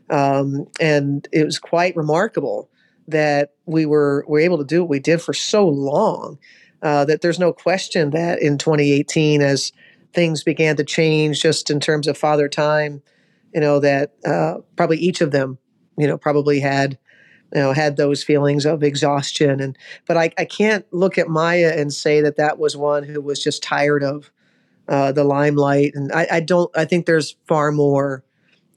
um, 0.10 0.68
and 0.80 1.28
it 1.32 1.46
was 1.46 1.60
quite 1.60 1.96
remarkable 1.96 2.70
that 3.08 3.54
we 3.66 3.86
were 3.86 4.26
were 4.28 4.40
able 4.40 4.58
to 4.58 4.66
do 4.66 4.82
what 4.82 4.90
we 4.90 5.00
did 5.00 5.22
for 5.22 5.34
so 5.34 5.68
long. 5.68 6.38
Uh, 6.84 7.04
that 7.06 7.22
there's 7.22 7.40
no 7.40 7.52
question 7.52 8.12
that 8.12 8.40
in 8.40 8.56
2018, 8.56 9.42
as 9.42 9.72
things 10.18 10.44
began 10.44 10.76
to 10.78 10.84
change, 10.84 11.44
just 11.44 11.70
in 11.70 11.80
terms 11.80 12.08
of 12.08 12.18
father 12.18 12.50
time, 12.50 13.04
you 13.54 13.62
know 13.62 13.80
that 13.80 14.14
uh, 14.26 14.56
probably 14.76 14.98
each 14.98 15.22
of 15.22 15.30
them, 15.30 15.60
you 15.96 16.08
know, 16.08 16.18
probably 16.18 16.60
had 16.60 16.98
you 17.54 17.62
know 17.62 17.72
had 17.72 17.98
those 17.98 18.24
feelings 18.24 18.66
of 18.66 18.82
exhaustion. 18.82 19.60
And 19.60 19.78
but 20.08 20.18
I, 20.18 20.32
I 20.40 20.46
can't 20.46 20.86
look 20.92 21.20
at 21.20 21.30
maya 21.30 21.72
and 21.78 21.94
say 21.94 22.20
that 22.22 22.38
that 22.38 22.58
was 22.58 22.76
one 22.76 23.04
who 23.04 23.22
was 23.22 23.44
just 23.44 23.62
tired 23.62 24.02
of 24.02 24.32
uh, 24.88 25.12
the 25.12 25.24
limelight. 25.24 25.92
And 25.94 26.12
I, 26.12 26.28
I, 26.32 26.40
don't 26.40 26.72
i 26.76 26.84
think 26.86 27.06
there's 27.06 27.36
far 27.48 27.72
more 27.72 28.24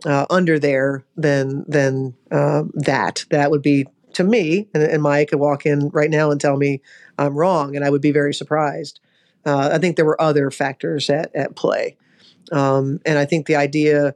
uh, 0.05 0.27
under 0.29 0.59
there 0.59 1.07
than 1.17 1.65
than 1.67 2.15
uh, 2.31 2.65
that. 2.75 3.25
That 3.31 3.51
would 3.51 3.63
be 3.63 3.87
to 4.15 4.25
me 4.25 4.69
and, 4.75 4.83
and 4.83 5.03
maya 5.03 5.25
could 5.25 5.39
walk 5.39 5.65
in 5.65 5.89
right 5.91 6.11
now 6.11 6.31
and 6.31 6.41
tell 6.41 6.57
me 6.57 6.81
i'm 7.19 7.37
wrong 7.37 7.77
and 7.77 7.85
i 7.85 7.91
would 7.91 8.03
be 8.03 8.11
very 8.11 8.35
surprised 8.35 9.01
uh, 9.47 9.71
i 9.73 9.79
think 9.79 9.97
there 9.97 10.05
were 10.05 10.21
other 10.21 10.51
factors 10.51 11.11
at, 11.11 11.35
at 11.35 11.57
play. 11.57 11.97
Um, 12.53 13.01
and 13.07 13.19
i 13.19 13.25
think 13.25 13.47
the 13.47 13.57
idea 13.57 14.15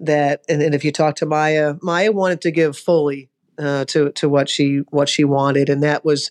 that 0.00 0.44
and, 0.48 0.62
and 0.62 0.74
if 0.74 0.84
you 0.84 0.92
talk 0.92 1.16
to 1.16 1.26
maya 1.26 1.74
maya 1.82 2.12
wanted 2.12 2.40
to 2.42 2.50
give 2.50 2.76
fully 2.76 3.30
uh, 3.58 3.84
to 3.86 4.10
to 4.12 4.28
what 4.28 4.48
she 4.48 4.82
what 4.90 5.08
she 5.08 5.24
wanted, 5.24 5.68
and 5.68 5.82
that 5.82 6.04
was 6.04 6.30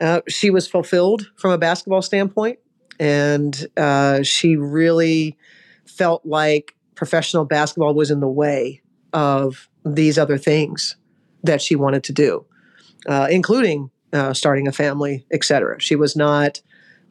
uh, 0.00 0.20
she 0.28 0.50
was 0.50 0.68
fulfilled 0.68 1.30
from 1.36 1.52
a 1.52 1.58
basketball 1.58 2.02
standpoint, 2.02 2.58
and 2.98 3.66
uh, 3.76 4.22
she 4.22 4.56
really 4.56 5.36
felt 5.86 6.24
like 6.24 6.76
professional 6.94 7.44
basketball 7.44 7.94
was 7.94 8.10
in 8.10 8.20
the 8.20 8.28
way 8.28 8.82
of 9.12 9.68
these 9.84 10.18
other 10.18 10.38
things 10.38 10.96
that 11.42 11.62
she 11.62 11.74
wanted 11.74 12.04
to 12.04 12.12
do, 12.12 12.44
uh, 13.08 13.26
including 13.30 13.90
uh, 14.12 14.34
starting 14.34 14.68
a 14.68 14.72
family, 14.72 15.24
etc. 15.32 15.80
She 15.80 15.96
was 15.96 16.14
not 16.14 16.60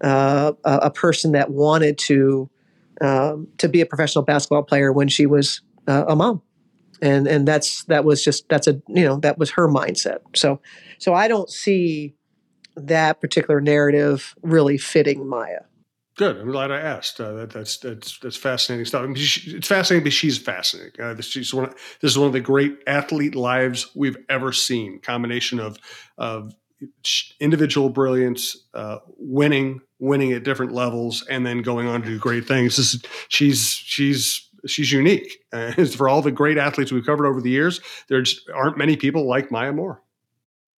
uh, 0.01 0.53
a, 0.63 0.91
person 0.91 1.34
that 1.34 1.51
wanted 1.51 1.98
to 1.98 2.50
um, 3.01 3.48
to 3.58 3.68
be 3.68 3.82
a 3.82 3.86
professional 3.86 4.24
basketball 4.24 4.63
player 4.63 4.91
when 4.91 5.08
she 5.08 5.25
was 5.25 5.62
a 5.88 6.15
mom. 6.15 6.41
And 7.01 7.27
and 7.27 7.48
that's 7.48 7.86
that 7.86 8.03
was 8.03 8.24
just 8.24 8.48
that's 8.50 8.68
a 8.68 8.82
you 8.88 9.03
know 9.03 9.18
that 9.18 9.38
was 9.38 9.51
her 9.51 9.68
mindset. 9.70 10.20
So 10.36 10.60
so 10.98 11.13
i 11.13 11.29
don't 11.29 11.50
see 11.50 12.13
that 12.75 13.22
particular 13.22 13.62
narrative 13.62 14.36
really 14.41 14.77
fitting 14.77 15.27
maya. 15.27 15.62
Good. 16.18 16.36
I'm 16.38 16.51
glad 16.51 16.72
i 16.72 16.79
asked. 16.79 17.22
Uh, 17.22 17.32
that, 17.34 17.51
that's 17.51 17.77
that's 17.77 18.20
that's 18.20 18.36
fascinating 18.36 18.86
stuff. 18.86 19.03
I 19.03 19.06
mean, 19.06 19.15
she, 19.15 19.56
it's 19.56 19.68
fascinating 19.68 20.03
because 20.03 20.15
she's 20.15 20.38
fascinating. 20.38 21.00
Uh, 21.00 21.15
she's 21.22 21.53
one 21.53 21.65
of, 21.65 21.75
this 22.01 22.12
is 22.12 22.18
one 22.18 22.27
of 22.27 22.34
the 22.34 22.41
great 22.41 22.77
athlete 22.88 23.36
lives 23.36 23.89
we've 23.96 24.18
ever 24.27 24.51
seen. 24.51 25.00
Combination 25.00 25.62
of 25.62 25.77
of 26.18 26.53
individual 27.39 27.89
brilliance 27.89 28.58
uh, 28.74 28.98
winning 29.18 29.79
winning 30.00 30.32
at 30.34 30.44
different 30.44 30.72
levels 30.72 31.25
and 31.29 31.46
then 31.46 31.62
going 31.62 31.88
on 31.88 32.01
to 32.01 32.08
do 32.08 32.18
great 32.18 32.48
things 32.48 32.77
this 32.77 32.94
is, 32.94 33.03
she's 33.27 33.70
she's 33.70 34.50
she's 34.68 34.91
unique. 34.91 35.38
Uh, 35.51 35.72
for 35.86 36.08
all 36.08 36.22
the 36.22 36.32
great 36.32 36.60
athletes 36.60 36.91
we've 36.91 37.08
covered 37.08 37.25
over 37.25 37.41
the 37.41 37.50
years, 37.50 37.82
there 38.08 38.24
aren't 38.53 38.77
many 38.77 38.96
people 38.96 39.27
like 39.27 39.50
Maya 39.50 39.74
Moore. 39.74 40.03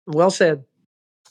Well 0.07 0.31
said. 0.31 0.65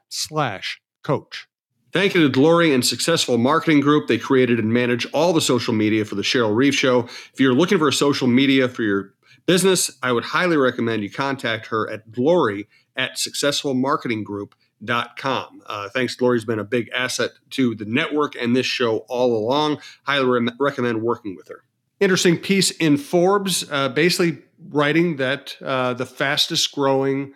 slash 0.08 0.80
coach. 1.02 1.46
Thank 1.92 2.14
you 2.14 2.22
to 2.22 2.28
Glory 2.28 2.74
and 2.74 2.84
Successful 2.84 3.38
Marketing 3.38 3.80
Group. 3.80 4.08
They 4.08 4.18
created 4.18 4.58
and 4.58 4.72
manage 4.72 5.06
all 5.12 5.32
the 5.32 5.40
social 5.40 5.72
media 5.72 6.04
for 6.04 6.16
the 6.16 6.22
Cheryl 6.22 6.54
Reeve 6.54 6.74
Show. 6.74 7.04
If 7.04 7.38
you're 7.38 7.54
looking 7.54 7.78
for 7.78 7.86
a 7.86 7.92
social 7.92 8.26
media 8.26 8.68
for 8.68 8.82
your 8.82 9.14
business, 9.46 9.90
I 10.02 10.10
would 10.10 10.24
highly 10.24 10.56
recommend 10.56 11.04
you 11.04 11.10
contact 11.10 11.66
her 11.68 11.88
at 11.88 12.10
glory 12.10 12.66
at 12.96 13.18
Successful 13.18 13.74
Marketing 13.74 14.24
Group 14.24 14.56
com. 15.16 15.62
Uh, 15.66 15.88
thanks, 15.88 16.20
Lori's 16.20 16.44
been 16.44 16.58
a 16.58 16.64
big 16.64 16.90
asset 16.94 17.30
to 17.50 17.74
the 17.74 17.84
network 17.84 18.34
and 18.34 18.54
this 18.54 18.66
show 18.66 18.98
all 19.08 19.36
along. 19.36 19.80
Highly 20.04 20.26
re- 20.26 20.52
recommend 20.58 21.02
working 21.02 21.36
with 21.36 21.48
her. 21.48 21.62
Interesting 22.00 22.36
piece 22.38 22.70
in 22.72 22.96
Forbes, 22.96 23.70
uh, 23.70 23.88
basically 23.88 24.42
writing 24.68 25.16
that 25.16 25.56
uh, 25.62 25.94
the 25.94 26.06
fastest 26.06 26.72
growing 26.72 27.32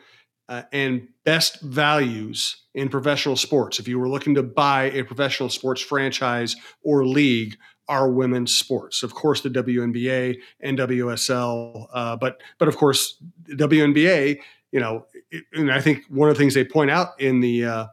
uh, 0.48 0.62
and 0.72 1.08
best 1.24 1.60
values 1.60 2.64
in 2.74 2.88
professional 2.88 3.36
sports, 3.36 3.78
if 3.78 3.88
you 3.88 3.98
were 3.98 4.08
looking 4.08 4.34
to 4.34 4.42
buy 4.42 4.84
a 4.92 5.02
professional 5.02 5.48
sports 5.48 5.82
franchise 5.82 6.56
or 6.82 7.06
league, 7.06 7.56
are 7.88 8.10
women's 8.10 8.54
sports. 8.54 9.02
Of 9.02 9.14
course, 9.14 9.40
the 9.40 9.48
WNBA, 9.48 10.36
NWSL, 10.64 11.88
uh, 11.92 12.16
but 12.16 12.40
but 12.58 12.68
of 12.68 12.76
course, 12.76 13.20
WNBA. 13.50 14.38
You 14.72 14.80
know, 14.80 15.06
and 15.54 15.72
I 15.72 15.80
think 15.80 16.04
one 16.10 16.28
of 16.28 16.36
the 16.36 16.38
things 16.38 16.52
they 16.52 16.64
point 16.64 16.90
out 16.90 17.18
in 17.18 17.40
the 17.40 17.64
uh, 17.64 17.86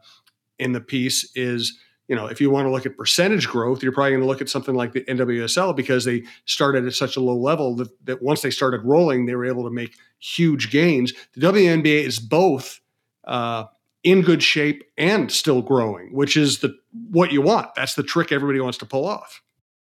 in 0.58 0.72
the 0.72 0.80
piece 0.80 1.30
is 1.34 1.78
you 2.08 2.14
know, 2.14 2.26
if 2.26 2.40
you 2.40 2.50
want 2.50 2.66
to 2.66 2.70
look 2.70 2.86
at 2.86 2.96
percentage 2.96 3.48
growth, 3.48 3.82
you're 3.82 3.92
probably 3.92 4.12
going 4.12 4.22
to 4.22 4.26
look 4.26 4.40
at 4.40 4.48
something 4.48 4.74
like 4.74 4.92
the 4.92 5.00
NWSL 5.02 5.74
because 5.74 6.04
they 6.04 6.24
started 6.44 6.86
at 6.86 6.94
such 6.94 7.16
a 7.16 7.20
low 7.20 7.36
level 7.36 7.74
that, 7.76 8.06
that 8.06 8.22
once 8.22 8.42
they 8.42 8.50
started 8.50 8.82
rolling, 8.84 9.26
they 9.26 9.34
were 9.34 9.44
able 9.44 9.64
to 9.64 9.70
make 9.70 9.96
huge 10.18 10.70
gains. 10.70 11.12
The 11.34 11.46
WNBA 11.46 12.04
is 12.04 12.20
both 12.20 12.80
uh, 13.24 13.64
in 14.04 14.22
good 14.22 14.42
shape 14.42 14.84
and 14.96 15.32
still 15.32 15.62
growing, 15.62 16.14
which 16.14 16.36
is 16.36 16.60
the 16.60 16.76
what 17.10 17.32
you 17.32 17.42
want. 17.42 17.74
That's 17.74 17.94
the 17.94 18.04
trick 18.04 18.30
everybody 18.30 18.60
wants 18.60 18.78
to 18.78 18.86
pull 18.86 19.06
off. 19.06 19.42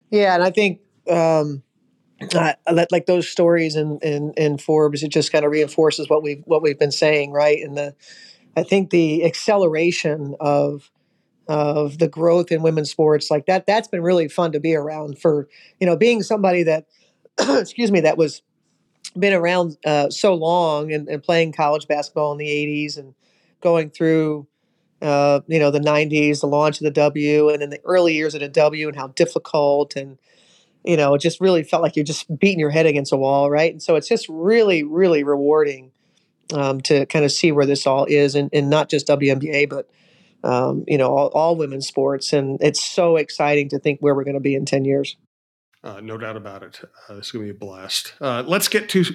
Yeah, 0.10 0.34
and 0.34 0.44
I 0.44 0.50
think 0.50 0.82
um, 1.10 1.64
like 2.92 3.06
those 3.06 3.30
stories 3.30 3.78
in, 3.78 3.98
in 4.02 4.34
in 4.34 4.58
Forbes, 4.58 5.04
it 5.04 5.10
just 5.10 5.32
kind 5.32 5.46
of 5.46 5.52
reinforces 5.52 6.10
what 6.10 6.22
we've 6.22 6.44
what 6.46 6.62
we've 6.62 6.78
been 6.78 6.92
saying, 6.92 7.32
right? 7.32 7.60
And 7.64 7.78
the 7.78 7.96
I 8.58 8.64
think 8.64 8.90
the 8.90 9.24
acceleration 9.24 10.36
of 10.42 10.92
of 11.50 11.98
the 11.98 12.08
growth 12.08 12.52
in 12.52 12.62
women's 12.62 12.92
sports 12.92 13.32
like 13.32 13.48
that 13.48 13.66
that's 13.66 13.88
been 13.88 14.04
really 14.04 14.28
fun 14.28 14.52
to 14.52 14.60
be 14.60 14.76
around 14.76 15.18
for 15.18 15.50
you 15.80 15.88
know 15.88 15.98
being 15.98 16.22
somebody 16.22 16.62
that 16.62 16.86
excuse 17.40 17.92
me 17.92 18.00
that 18.00 18.18
was 18.18 18.44
been 19.18 19.34
around 19.34 19.76
uh, 19.84 20.08
so 20.12 20.36
long 20.36 20.94
and, 20.94 21.10
and, 21.10 21.24
playing 21.24 21.52
college 21.52 21.88
basketball 21.88 22.32
in 22.32 22.38
the 22.38 22.46
80s 22.46 22.96
and 22.96 23.16
going 23.62 23.90
through 23.90 24.48
uh, 25.02 25.40
you 25.48 25.58
know 25.58 25.72
the 25.72 25.80
90s 25.80 26.42
the 26.42 26.48
launch 26.48 26.80
of 26.80 26.86
the 26.86 26.92
w 26.92 27.50
and 27.50 27.62
then 27.62 27.72
the 27.72 27.82
early 27.84 28.14
years 28.14 28.36
of 28.36 28.42
the 28.42 28.48
w 28.48 28.88
and 28.88 28.96
how 28.96 29.08
difficult 29.08 29.96
and 29.96 30.20
you 30.84 30.96
know 30.96 31.16
it 31.16 31.20
just 31.20 31.42
really 31.42 31.64
felt 31.64 31.82
like 31.82 31.96
you're 31.96 32.06
just 32.06 32.28
beating 32.38 32.60
your 32.60 32.70
head 32.70 32.86
against 32.86 33.12
a 33.12 33.18
wall 33.18 33.50
right? 33.50 33.72
And 33.72 33.82
so 33.82 33.96
it's 33.96 34.08
just 34.08 34.30
really 34.30 34.84
really 34.84 35.24
rewarding 35.24 35.92
um, 36.54 36.80
to 36.82 37.08
kind 37.08 37.26
of 37.26 37.32
see 37.32 37.52
where 37.52 37.66
this 37.66 37.88
all 37.88 38.06
is 38.06 38.36
and, 38.36 38.52
and 38.54 38.70
not 38.70 38.90
just 38.90 39.08
WNBA 39.08 39.68
but 39.68 39.90
um, 40.44 40.84
you 40.88 40.98
know, 40.98 41.16
all, 41.16 41.28
all, 41.30 41.56
women's 41.56 41.88
sports. 41.88 42.34
And 42.34 42.58
it's 42.62 42.84
so 42.84 43.18
exciting 43.18 43.70
to 43.70 43.80
think 43.80 44.00
where 44.00 44.16
we're 44.16 44.24
going 44.24 44.36
to 44.36 44.40
be 44.40 44.56
in 44.56 44.66
10 44.66 44.86
years. 44.86 45.18
Uh, 45.82 46.02
no 46.02 46.18
doubt 46.18 46.36
about 46.36 46.62
it. 46.62 46.82
Uh, 47.08 47.16
this 47.16 47.28
is 47.28 47.32
going 47.32 47.48
to 47.48 47.54
be 47.54 47.58
a 47.58 47.60
blast. 47.60 48.14
Uh, 48.20 48.44
let's 48.46 48.68
get 48.68 48.90
to. 48.90 49.06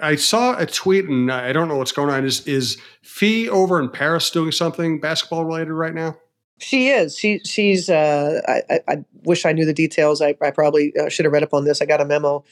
I 0.00 0.16
saw 0.16 0.58
a 0.58 0.66
tweet, 0.66 1.04
and 1.04 1.30
I 1.30 1.52
don't 1.52 1.68
know 1.68 1.76
what's 1.76 1.92
going 1.92 2.10
on. 2.10 2.24
Is 2.24 2.44
is 2.44 2.76
Phee 3.02 3.48
over 3.48 3.78
in 3.78 3.88
Paris 3.88 4.28
doing 4.30 4.50
something 4.50 4.98
basketball 4.98 5.44
related 5.44 5.74
right 5.74 5.94
now? 5.94 6.16
She 6.58 6.88
is. 6.88 7.16
She 7.16 7.38
she's. 7.44 7.88
Uh, 7.88 8.40
I, 8.48 8.80
I, 8.88 9.04
wish 9.22 9.46
I 9.46 9.52
knew 9.52 9.64
the 9.64 9.72
details. 9.72 10.20
I, 10.20 10.34
I 10.42 10.50
probably 10.50 10.92
uh, 10.98 11.08
should 11.08 11.24
have 11.24 11.32
read 11.32 11.44
up 11.44 11.54
on 11.54 11.64
this. 11.64 11.80
I 11.80 11.86
got 11.86 12.00
a 12.00 12.04
memo. 12.04 12.42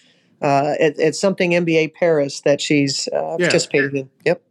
Uh, 0.41 0.75
it, 0.79 0.95
it's 0.97 1.19
something 1.19 1.51
NBA 1.51 1.95
Paris 1.95 2.43
that 2.43 2.61
she's 2.61 3.09
yeah. 3.13 3.37
participating 3.37 3.97
in. 3.97 4.11
Yep. 4.25 4.43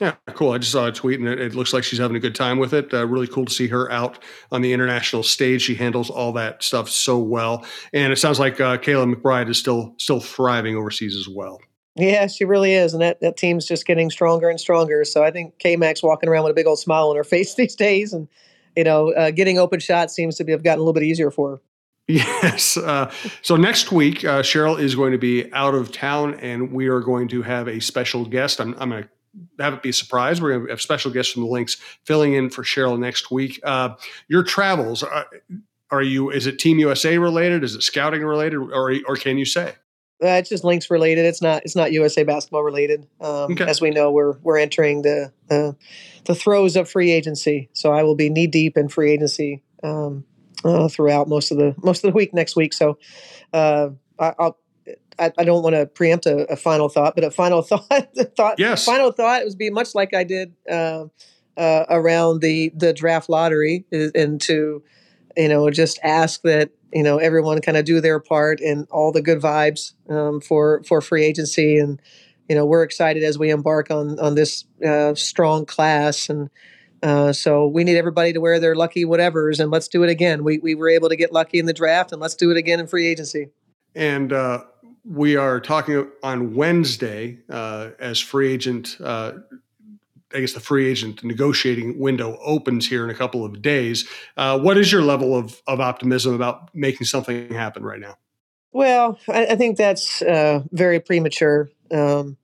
Yeah, 0.00 0.14
cool. 0.28 0.52
I 0.52 0.58
just 0.58 0.72
saw 0.72 0.86
a 0.86 0.92
tweet 0.92 1.20
and 1.20 1.28
it, 1.28 1.38
it 1.38 1.54
looks 1.54 1.74
like 1.74 1.84
she's 1.84 1.98
having 1.98 2.16
a 2.16 2.20
good 2.20 2.34
time 2.34 2.58
with 2.58 2.72
it. 2.72 2.92
Uh, 2.92 3.06
really 3.06 3.26
cool 3.26 3.44
to 3.44 3.52
see 3.52 3.68
her 3.68 3.90
out 3.92 4.18
on 4.50 4.62
the 4.62 4.72
international 4.72 5.22
stage. 5.22 5.60
She 5.60 5.74
handles 5.74 6.08
all 6.08 6.32
that 6.32 6.62
stuff 6.62 6.88
so 6.88 7.18
well, 7.18 7.66
and 7.92 8.10
it 8.10 8.16
sounds 8.16 8.40
like 8.40 8.60
uh, 8.60 8.78
Kayla 8.78 9.14
McBride 9.14 9.50
is 9.50 9.58
still 9.58 9.94
still 9.98 10.20
thriving 10.20 10.74
overseas 10.74 11.14
as 11.14 11.28
well. 11.28 11.60
Yeah, 11.96 12.28
she 12.28 12.46
really 12.46 12.72
is, 12.72 12.94
and 12.94 13.02
that, 13.02 13.20
that 13.20 13.36
team's 13.36 13.66
just 13.66 13.84
getting 13.84 14.10
stronger 14.10 14.48
and 14.48 14.58
stronger. 14.58 15.04
So 15.04 15.22
I 15.22 15.30
think 15.30 15.58
K 15.58 15.76
Mac's 15.76 16.02
walking 16.02 16.30
around 16.30 16.44
with 16.44 16.52
a 16.52 16.54
big 16.54 16.66
old 16.66 16.78
smile 16.78 17.10
on 17.10 17.16
her 17.16 17.24
face 17.24 17.54
these 17.56 17.74
days, 17.74 18.14
and 18.14 18.26
you 18.76 18.84
know, 18.84 19.12
uh, 19.12 19.30
getting 19.32 19.58
open 19.58 19.80
shots 19.80 20.14
seems 20.14 20.36
to 20.36 20.44
be 20.44 20.52
have 20.52 20.62
gotten 20.62 20.78
a 20.78 20.82
little 20.82 20.94
bit 20.94 21.02
easier 21.02 21.30
for 21.30 21.50
her. 21.50 21.60
Yes. 22.08 22.76
Uh, 22.76 23.12
so 23.42 23.54
next 23.54 23.92
week, 23.92 24.24
uh, 24.24 24.42
Cheryl 24.42 24.80
is 24.80 24.96
going 24.96 25.12
to 25.12 25.18
be 25.18 25.52
out 25.52 25.74
of 25.74 25.92
town, 25.92 26.34
and 26.36 26.72
we 26.72 26.88
are 26.88 27.00
going 27.00 27.28
to 27.28 27.42
have 27.42 27.68
a 27.68 27.80
special 27.80 28.24
guest. 28.24 28.60
I'm, 28.60 28.74
I'm 28.78 28.90
going 28.90 29.04
to 29.04 29.08
have 29.58 29.74
it 29.74 29.82
be 29.82 29.90
a 29.90 29.92
surprise. 29.92 30.40
We're 30.40 30.50
going 30.50 30.66
to 30.66 30.70
have 30.70 30.80
special 30.80 31.10
guests 31.10 31.32
from 31.32 31.42
the 31.42 31.48
Lynx 31.48 31.76
filling 32.04 32.34
in 32.34 32.50
for 32.50 32.62
Cheryl 32.62 32.98
next 32.98 33.30
week. 33.30 33.60
Uh, 33.62 33.90
your 34.28 34.42
travels 34.42 35.02
are, 35.02 35.12
uh, 35.12 35.24
are, 35.90 36.02
you? 36.02 36.30
Is 36.30 36.46
it 36.46 36.58
Team 36.58 36.78
USA 36.78 37.18
related? 37.18 37.64
Is 37.64 37.74
it 37.74 37.82
scouting 37.82 38.22
related, 38.22 38.56
or 38.56 38.94
or 39.06 39.16
can 39.16 39.38
you 39.38 39.44
say? 39.44 39.74
Uh, 40.22 40.36
it's 40.36 40.50
just 40.50 40.64
Lynx 40.64 40.90
related. 40.90 41.24
It's 41.24 41.40
not. 41.40 41.62
It's 41.64 41.76
not 41.76 41.92
USA 41.92 42.24
basketball 42.24 42.62
related. 42.62 43.06
Um, 43.20 43.52
okay. 43.52 43.64
As 43.64 43.80
we 43.80 43.90
know, 43.90 44.10
we're 44.10 44.34
we're 44.42 44.58
entering 44.58 45.02
the 45.02 45.32
uh, 45.50 45.72
the 46.26 46.34
throes 46.34 46.76
of 46.76 46.90
free 46.90 47.10
agency. 47.10 47.70
So 47.72 47.92
I 47.92 48.02
will 48.02 48.16
be 48.16 48.28
knee 48.28 48.46
deep 48.46 48.76
in 48.76 48.88
free 48.88 49.12
agency 49.12 49.62
um, 49.82 50.24
uh, 50.64 50.88
throughout 50.88 51.28
most 51.28 51.50
of 51.50 51.56
the 51.56 51.74
most 51.82 52.04
of 52.04 52.10
the 52.10 52.14
week 52.14 52.34
next 52.34 52.54
week. 52.54 52.72
So 52.74 52.98
uh, 53.52 53.90
I, 54.18 54.34
will 54.38 54.58
I, 55.20 55.32
I 55.38 55.44
don't 55.44 55.62
want 55.62 55.76
to 55.76 55.86
preempt 55.86 56.26
a, 56.26 56.50
a, 56.50 56.56
final 56.56 56.88
thought, 56.88 57.14
but 57.14 57.24
a 57.24 57.30
final 57.30 57.62
thought, 57.62 58.08
thought, 58.36 58.58
yes. 58.58 58.84
final 58.84 59.12
thought 59.12 59.44
was 59.44 59.54
be 59.54 59.70
much 59.70 59.94
like 59.94 60.14
I 60.14 60.24
did 60.24 60.54
uh, 60.68 61.04
uh, 61.56 61.84
around 61.90 62.40
the 62.40 62.72
the 62.74 62.92
draft 62.92 63.28
lottery, 63.28 63.84
and 63.92 64.40
to 64.42 64.82
you 65.36 65.48
know 65.48 65.70
just 65.70 65.98
ask 66.02 66.42
that 66.42 66.70
you 66.92 67.02
know 67.02 67.18
everyone 67.18 67.60
kind 67.60 67.76
of 67.76 67.84
do 67.84 68.00
their 68.00 68.18
part 68.18 68.60
and 68.60 68.86
all 68.90 69.12
the 69.12 69.22
good 69.22 69.40
vibes 69.40 69.92
um, 70.08 70.40
for 70.40 70.82
for 70.84 71.00
free 71.00 71.24
agency, 71.24 71.76
and 71.78 72.00
you 72.48 72.56
know 72.56 72.64
we're 72.64 72.82
excited 72.82 73.22
as 73.22 73.38
we 73.38 73.50
embark 73.50 73.90
on 73.90 74.18
on 74.18 74.34
this 74.34 74.64
uh, 74.84 75.14
strong 75.14 75.66
class 75.66 76.28
and. 76.28 76.50
Uh, 77.02 77.32
so 77.32 77.66
we 77.66 77.82
need 77.82 77.96
everybody 77.96 78.30
to 78.30 78.42
wear 78.42 78.60
their 78.60 78.74
lucky 78.74 79.06
whatevers, 79.06 79.58
and 79.58 79.70
let's 79.70 79.88
do 79.88 80.02
it 80.02 80.10
again. 80.10 80.44
We 80.44 80.58
we 80.58 80.74
were 80.74 80.90
able 80.90 81.08
to 81.08 81.16
get 81.16 81.32
lucky 81.32 81.58
in 81.58 81.64
the 81.64 81.72
draft, 81.72 82.12
and 82.12 82.20
let's 82.20 82.34
do 82.34 82.50
it 82.50 82.58
again 82.58 82.78
in 82.78 82.86
free 82.86 83.06
agency. 83.06 83.48
And 83.94 84.34
uh, 84.34 84.64
we 85.04 85.36
are 85.36 85.60
talking 85.60 86.10
on 86.22 86.54
Wednesday 86.54 87.38
uh, 87.48 87.90
as 87.98 88.18
free 88.18 88.52
agent. 88.52 88.96
Uh, 89.02 89.32
I 90.32 90.40
guess 90.40 90.52
the 90.52 90.60
free 90.60 90.88
agent 90.88 91.24
negotiating 91.24 91.98
window 91.98 92.38
opens 92.42 92.88
here 92.88 93.02
in 93.02 93.10
a 93.10 93.14
couple 93.14 93.44
of 93.44 93.60
days. 93.60 94.08
Uh, 94.36 94.58
what 94.58 94.78
is 94.78 94.92
your 94.92 95.02
level 95.02 95.34
of, 95.34 95.60
of 95.66 95.80
optimism 95.80 96.34
about 96.34 96.72
making 96.74 97.06
something 97.06 97.52
happen 97.52 97.82
right 97.82 97.98
now? 97.98 98.16
Well, 98.72 99.18
I, 99.28 99.46
I 99.46 99.56
think 99.56 99.76
that's 99.76 100.22
uh, 100.22 100.62
very 100.70 101.00
premature. 101.00 101.68
Um, 101.90 102.36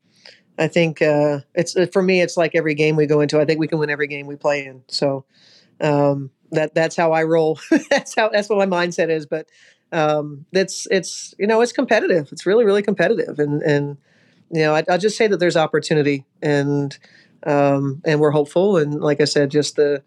I 0.59 0.69
think 0.69 1.01
uh, 1.03 1.41
it's 1.55 1.77
for 1.93 2.03
me. 2.03 2.21
It's 2.21 2.37
like 2.37 2.55
every 2.55 2.75
game 2.75 2.97
we 2.97 3.07
go 3.07 3.21
into. 3.21 3.41
I 3.41 3.45
think 3.45 3.61
we 3.61 3.69
can 3.69 3.79
win 3.79 3.91
every 3.91 4.09
game 4.09 4.27
we 4.27 4.37
play 4.37 4.67
in. 4.67 4.83
So 4.89 5.25
um, 5.81 6.31
that 6.53 6.75
that's 6.75 6.97
how 6.97 7.13
I 7.13 7.25
roll. 7.25 7.61
that's 7.91 8.15
how 8.15 8.31
that's 8.31 8.49
what 8.49 8.67
my 8.67 8.85
mindset 8.85 9.11
is. 9.11 9.27
But 9.27 9.49
um, 9.93 10.47
it's 10.53 10.87
it's 10.91 11.35
you 11.39 11.47
know 11.47 11.61
it's 11.61 11.73
competitive. 11.73 12.29
It's 12.33 12.47
really 12.47 12.65
really 12.65 12.83
competitive, 12.83 13.39
and 13.39 13.63
and 13.63 13.97
you 14.51 14.63
know 14.63 14.75
I, 14.75 14.85
will 14.89 14.99
just 14.99 15.17
say 15.17 15.27
that 15.27 15.39
there's 15.39 15.57
opportunity, 15.57 16.25
and 16.43 16.97
um, 17.45 18.03
and 18.05 18.21
we're 18.21 18.31
hopeful, 18.31 18.77
and 18.77 19.01
like 19.01 19.21
I 19.21 19.25
said, 19.25 19.51
just 19.51 19.77
the 19.77 20.03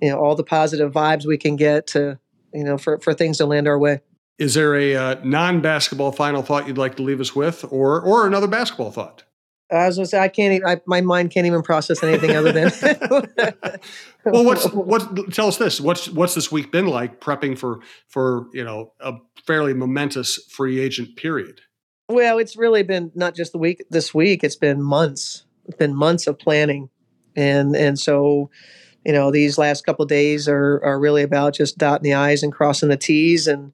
you 0.00 0.10
know 0.10 0.18
all 0.18 0.34
the 0.34 0.44
positive 0.44 0.92
vibes 0.92 1.26
we 1.26 1.38
can 1.38 1.56
get 1.56 1.86
to 1.88 2.18
you 2.52 2.64
know 2.64 2.78
for 2.78 2.98
for 2.98 3.14
things 3.14 3.38
to 3.38 3.46
land 3.46 3.68
our 3.68 3.78
way. 3.78 4.00
Is 4.38 4.54
there 4.54 4.74
a 4.74 4.96
uh, 4.96 5.16
non 5.22 5.60
basketball 5.60 6.12
final 6.12 6.42
thought 6.42 6.66
you'd 6.66 6.78
like 6.78 6.96
to 6.96 7.02
leave 7.02 7.20
us 7.20 7.34
with, 7.34 7.64
or 7.70 8.00
or 8.00 8.26
another 8.26 8.46
basketball 8.46 8.90
thought? 8.90 9.24
I 9.72 9.86
was 9.86 9.96
gonna 9.96 10.06
say 10.06 10.18
I 10.18 10.28
can't. 10.28 10.54
Even, 10.54 10.68
I, 10.68 10.80
my 10.86 11.00
mind 11.00 11.30
can't 11.30 11.46
even 11.46 11.62
process 11.62 12.02
anything 12.02 12.36
other 12.36 12.52
than. 12.52 12.72
well, 14.24 14.44
what's 14.44 14.64
what? 14.72 15.32
Tell 15.32 15.48
us 15.48 15.58
this. 15.58 15.80
What's 15.80 16.08
what's 16.08 16.34
this 16.34 16.50
week 16.50 16.72
been 16.72 16.86
like 16.86 17.20
prepping 17.20 17.56
for 17.56 17.80
for 18.08 18.46
you 18.52 18.64
know 18.64 18.92
a 19.00 19.14
fairly 19.46 19.74
momentous 19.74 20.36
free 20.50 20.80
agent 20.80 21.16
period? 21.16 21.60
Well, 22.08 22.38
it's 22.38 22.56
really 22.56 22.82
been 22.82 23.12
not 23.14 23.34
just 23.36 23.52
the 23.52 23.58
week. 23.58 23.84
This 23.90 24.12
week, 24.12 24.42
it's 24.42 24.56
been 24.56 24.82
months. 24.82 25.44
It's 25.66 25.76
been 25.76 25.94
months 25.94 26.26
of 26.26 26.38
planning, 26.38 26.90
and 27.36 27.76
and 27.76 27.98
so 27.98 28.50
you 29.04 29.12
know 29.12 29.30
these 29.30 29.56
last 29.56 29.86
couple 29.86 30.04
days 30.04 30.48
are 30.48 30.80
are 30.84 30.98
really 30.98 31.22
about 31.22 31.54
just 31.54 31.78
dotting 31.78 32.04
the 32.04 32.14
i's 32.14 32.42
and 32.42 32.52
crossing 32.52 32.90
the 32.90 32.96
t's 32.96 33.46
and 33.46 33.72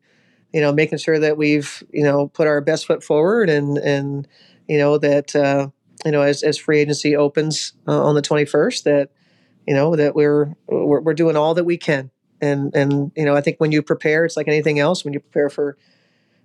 you 0.52 0.60
know 0.60 0.72
making 0.72 0.98
sure 0.98 1.18
that 1.18 1.36
we've 1.36 1.82
you 1.92 2.04
know 2.04 2.28
put 2.28 2.46
our 2.46 2.60
best 2.60 2.86
foot 2.86 3.02
forward 3.02 3.50
and 3.50 3.78
and 3.78 4.28
you 4.68 4.78
know 4.78 4.98
that 4.98 5.34
uh, 5.34 5.68
you 6.06 6.12
know, 6.12 6.22
as, 6.22 6.44
as 6.44 6.56
free 6.56 6.78
agency 6.78 7.16
opens 7.16 7.72
uh, 7.88 8.04
on 8.04 8.14
the 8.14 8.22
21st, 8.22 8.84
that 8.84 9.10
you 9.66 9.74
know 9.74 9.96
that 9.96 10.14
we're, 10.14 10.54
we're 10.68 11.00
we're 11.00 11.14
doing 11.14 11.36
all 11.36 11.52
that 11.54 11.64
we 11.64 11.76
can, 11.76 12.12
and 12.40 12.72
and 12.76 13.10
you 13.16 13.24
know, 13.24 13.34
I 13.34 13.40
think 13.40 13.58
when 13.58 13.72
you 13.72 13.82
prepare, 13.82 14.24
it's 14.24 14.36
like 14.36 14.46
anything 14.46 14.78
else. 14.78 15.04
When 15.04 15.12
you 15.12 15.18
prepare 15.18 15.50
for, 15.50 15.76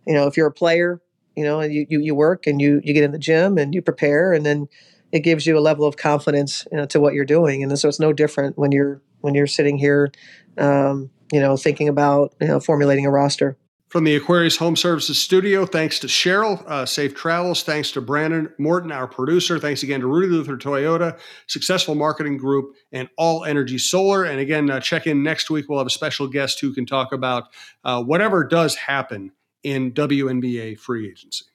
you 0.08 0.16
know, 0.16 0.26
if 0.26 0.36
you're 0.36 0.48
a 0.48 0.52
player, 0.52 1.00
you 1.36 1.44
know, 1.44 1.62
you 1.62 1.86
you, 1.88 2.00
you 2.00 2.16
work 2.16 2.48
and 2.48 2.60
you 2.60 2.82
you 2.84 2.96
get 2.96 3.04
in 3.04 3.12
the 3.12 3.20
gym 3.20 3.60
and 3.60 3.76
you 3.76 3.84
prepare, 3.84 4.34
and 4.34 4.44
then 4.44 4.68
it 5.12 5.20
gives 5.20 5.46
you 5.46 5.56
a 5.56 5.62
level 5.62 5.86
of 5.86 5.96
confidence 5.96 6.66
you 6.72 6.78
know, 6.78 6.88
to 6.88 7.00
what 7.00 7.14
you're 7.14 7.24
doing, 7.24 7.62
and 7.62 7.78
so 7.78 7.88
it's 7.88 8.00
no 8.00 8.14
different 8.14 8.58
when 8.58 8.72
you're 8.72 9.00
when 9.20 9.36
you're 9.36 9.46
sitting 9.46 9.78
here, 9.78 10.12
um, 10.58 11.12
you 11.32 11.40
know, 11.40 11.56
thinking 11.56 11.88
about 11.88 12.34
you 12.42 12.48
know 12.48 12.60
formulating 12.60 13.06
a 13.06 13.12
roster. 13.12 13.56
From 13.92 14.06
the 14.06 14.16
Aquarius 14.16 14.56
Home 14.56 14.78
Services 14.78 15.22
studio, 15.22 15.66
thanks 15.66 16.00
to 16.00 16.08
Cheryl, 16.08 16.66
uh, 16.66 16.86
safe 16.86 17.14
travels. 17.14 17.64
Thanks 17.64 17.92
to 17.92 18.00
Brandon 18.00 18.50
Morton, 18.58 18.90
our 18.90 19.06
producer. 19.06 19.60
Thanks 19.60 19.84
again 19.84 20.00
to 20.00 20.08
Rudy 20.08 20.30
Luther 20.30 20.56
Toyota, 20.56 21.20
Successful 21.48 21.94
Marketing 21.94 22.38
Group, 22.38 22.74
and 22.94 23.10
All 23.18 23.44
Energy 23.44 23.78
Solar. 23.78 24.24
And 24.24 24.40
again, 24.40 24.70
uh, 24.70 24.80
check 24.80 25.08
in 25.08 25.24
next 25.24 25.50
week. 25.50 25.66
We'll 25.68 25.80
have 25.80 25.88
a 25.88 25.90
special 25.90 26.30
guest 26.30 26.62
who 26.62 26.74
can 26.74 26.86
talk 26.86 27.12
about 27.12 27.50
uh, 27.84 28.02
whatever 28.02 28.46
does 28.46 28.76
happen 28.76 29.34
in 29.62 29.92
WNBA 29.92 30.80
free 30.80 31.10
agency. 31.10 31.51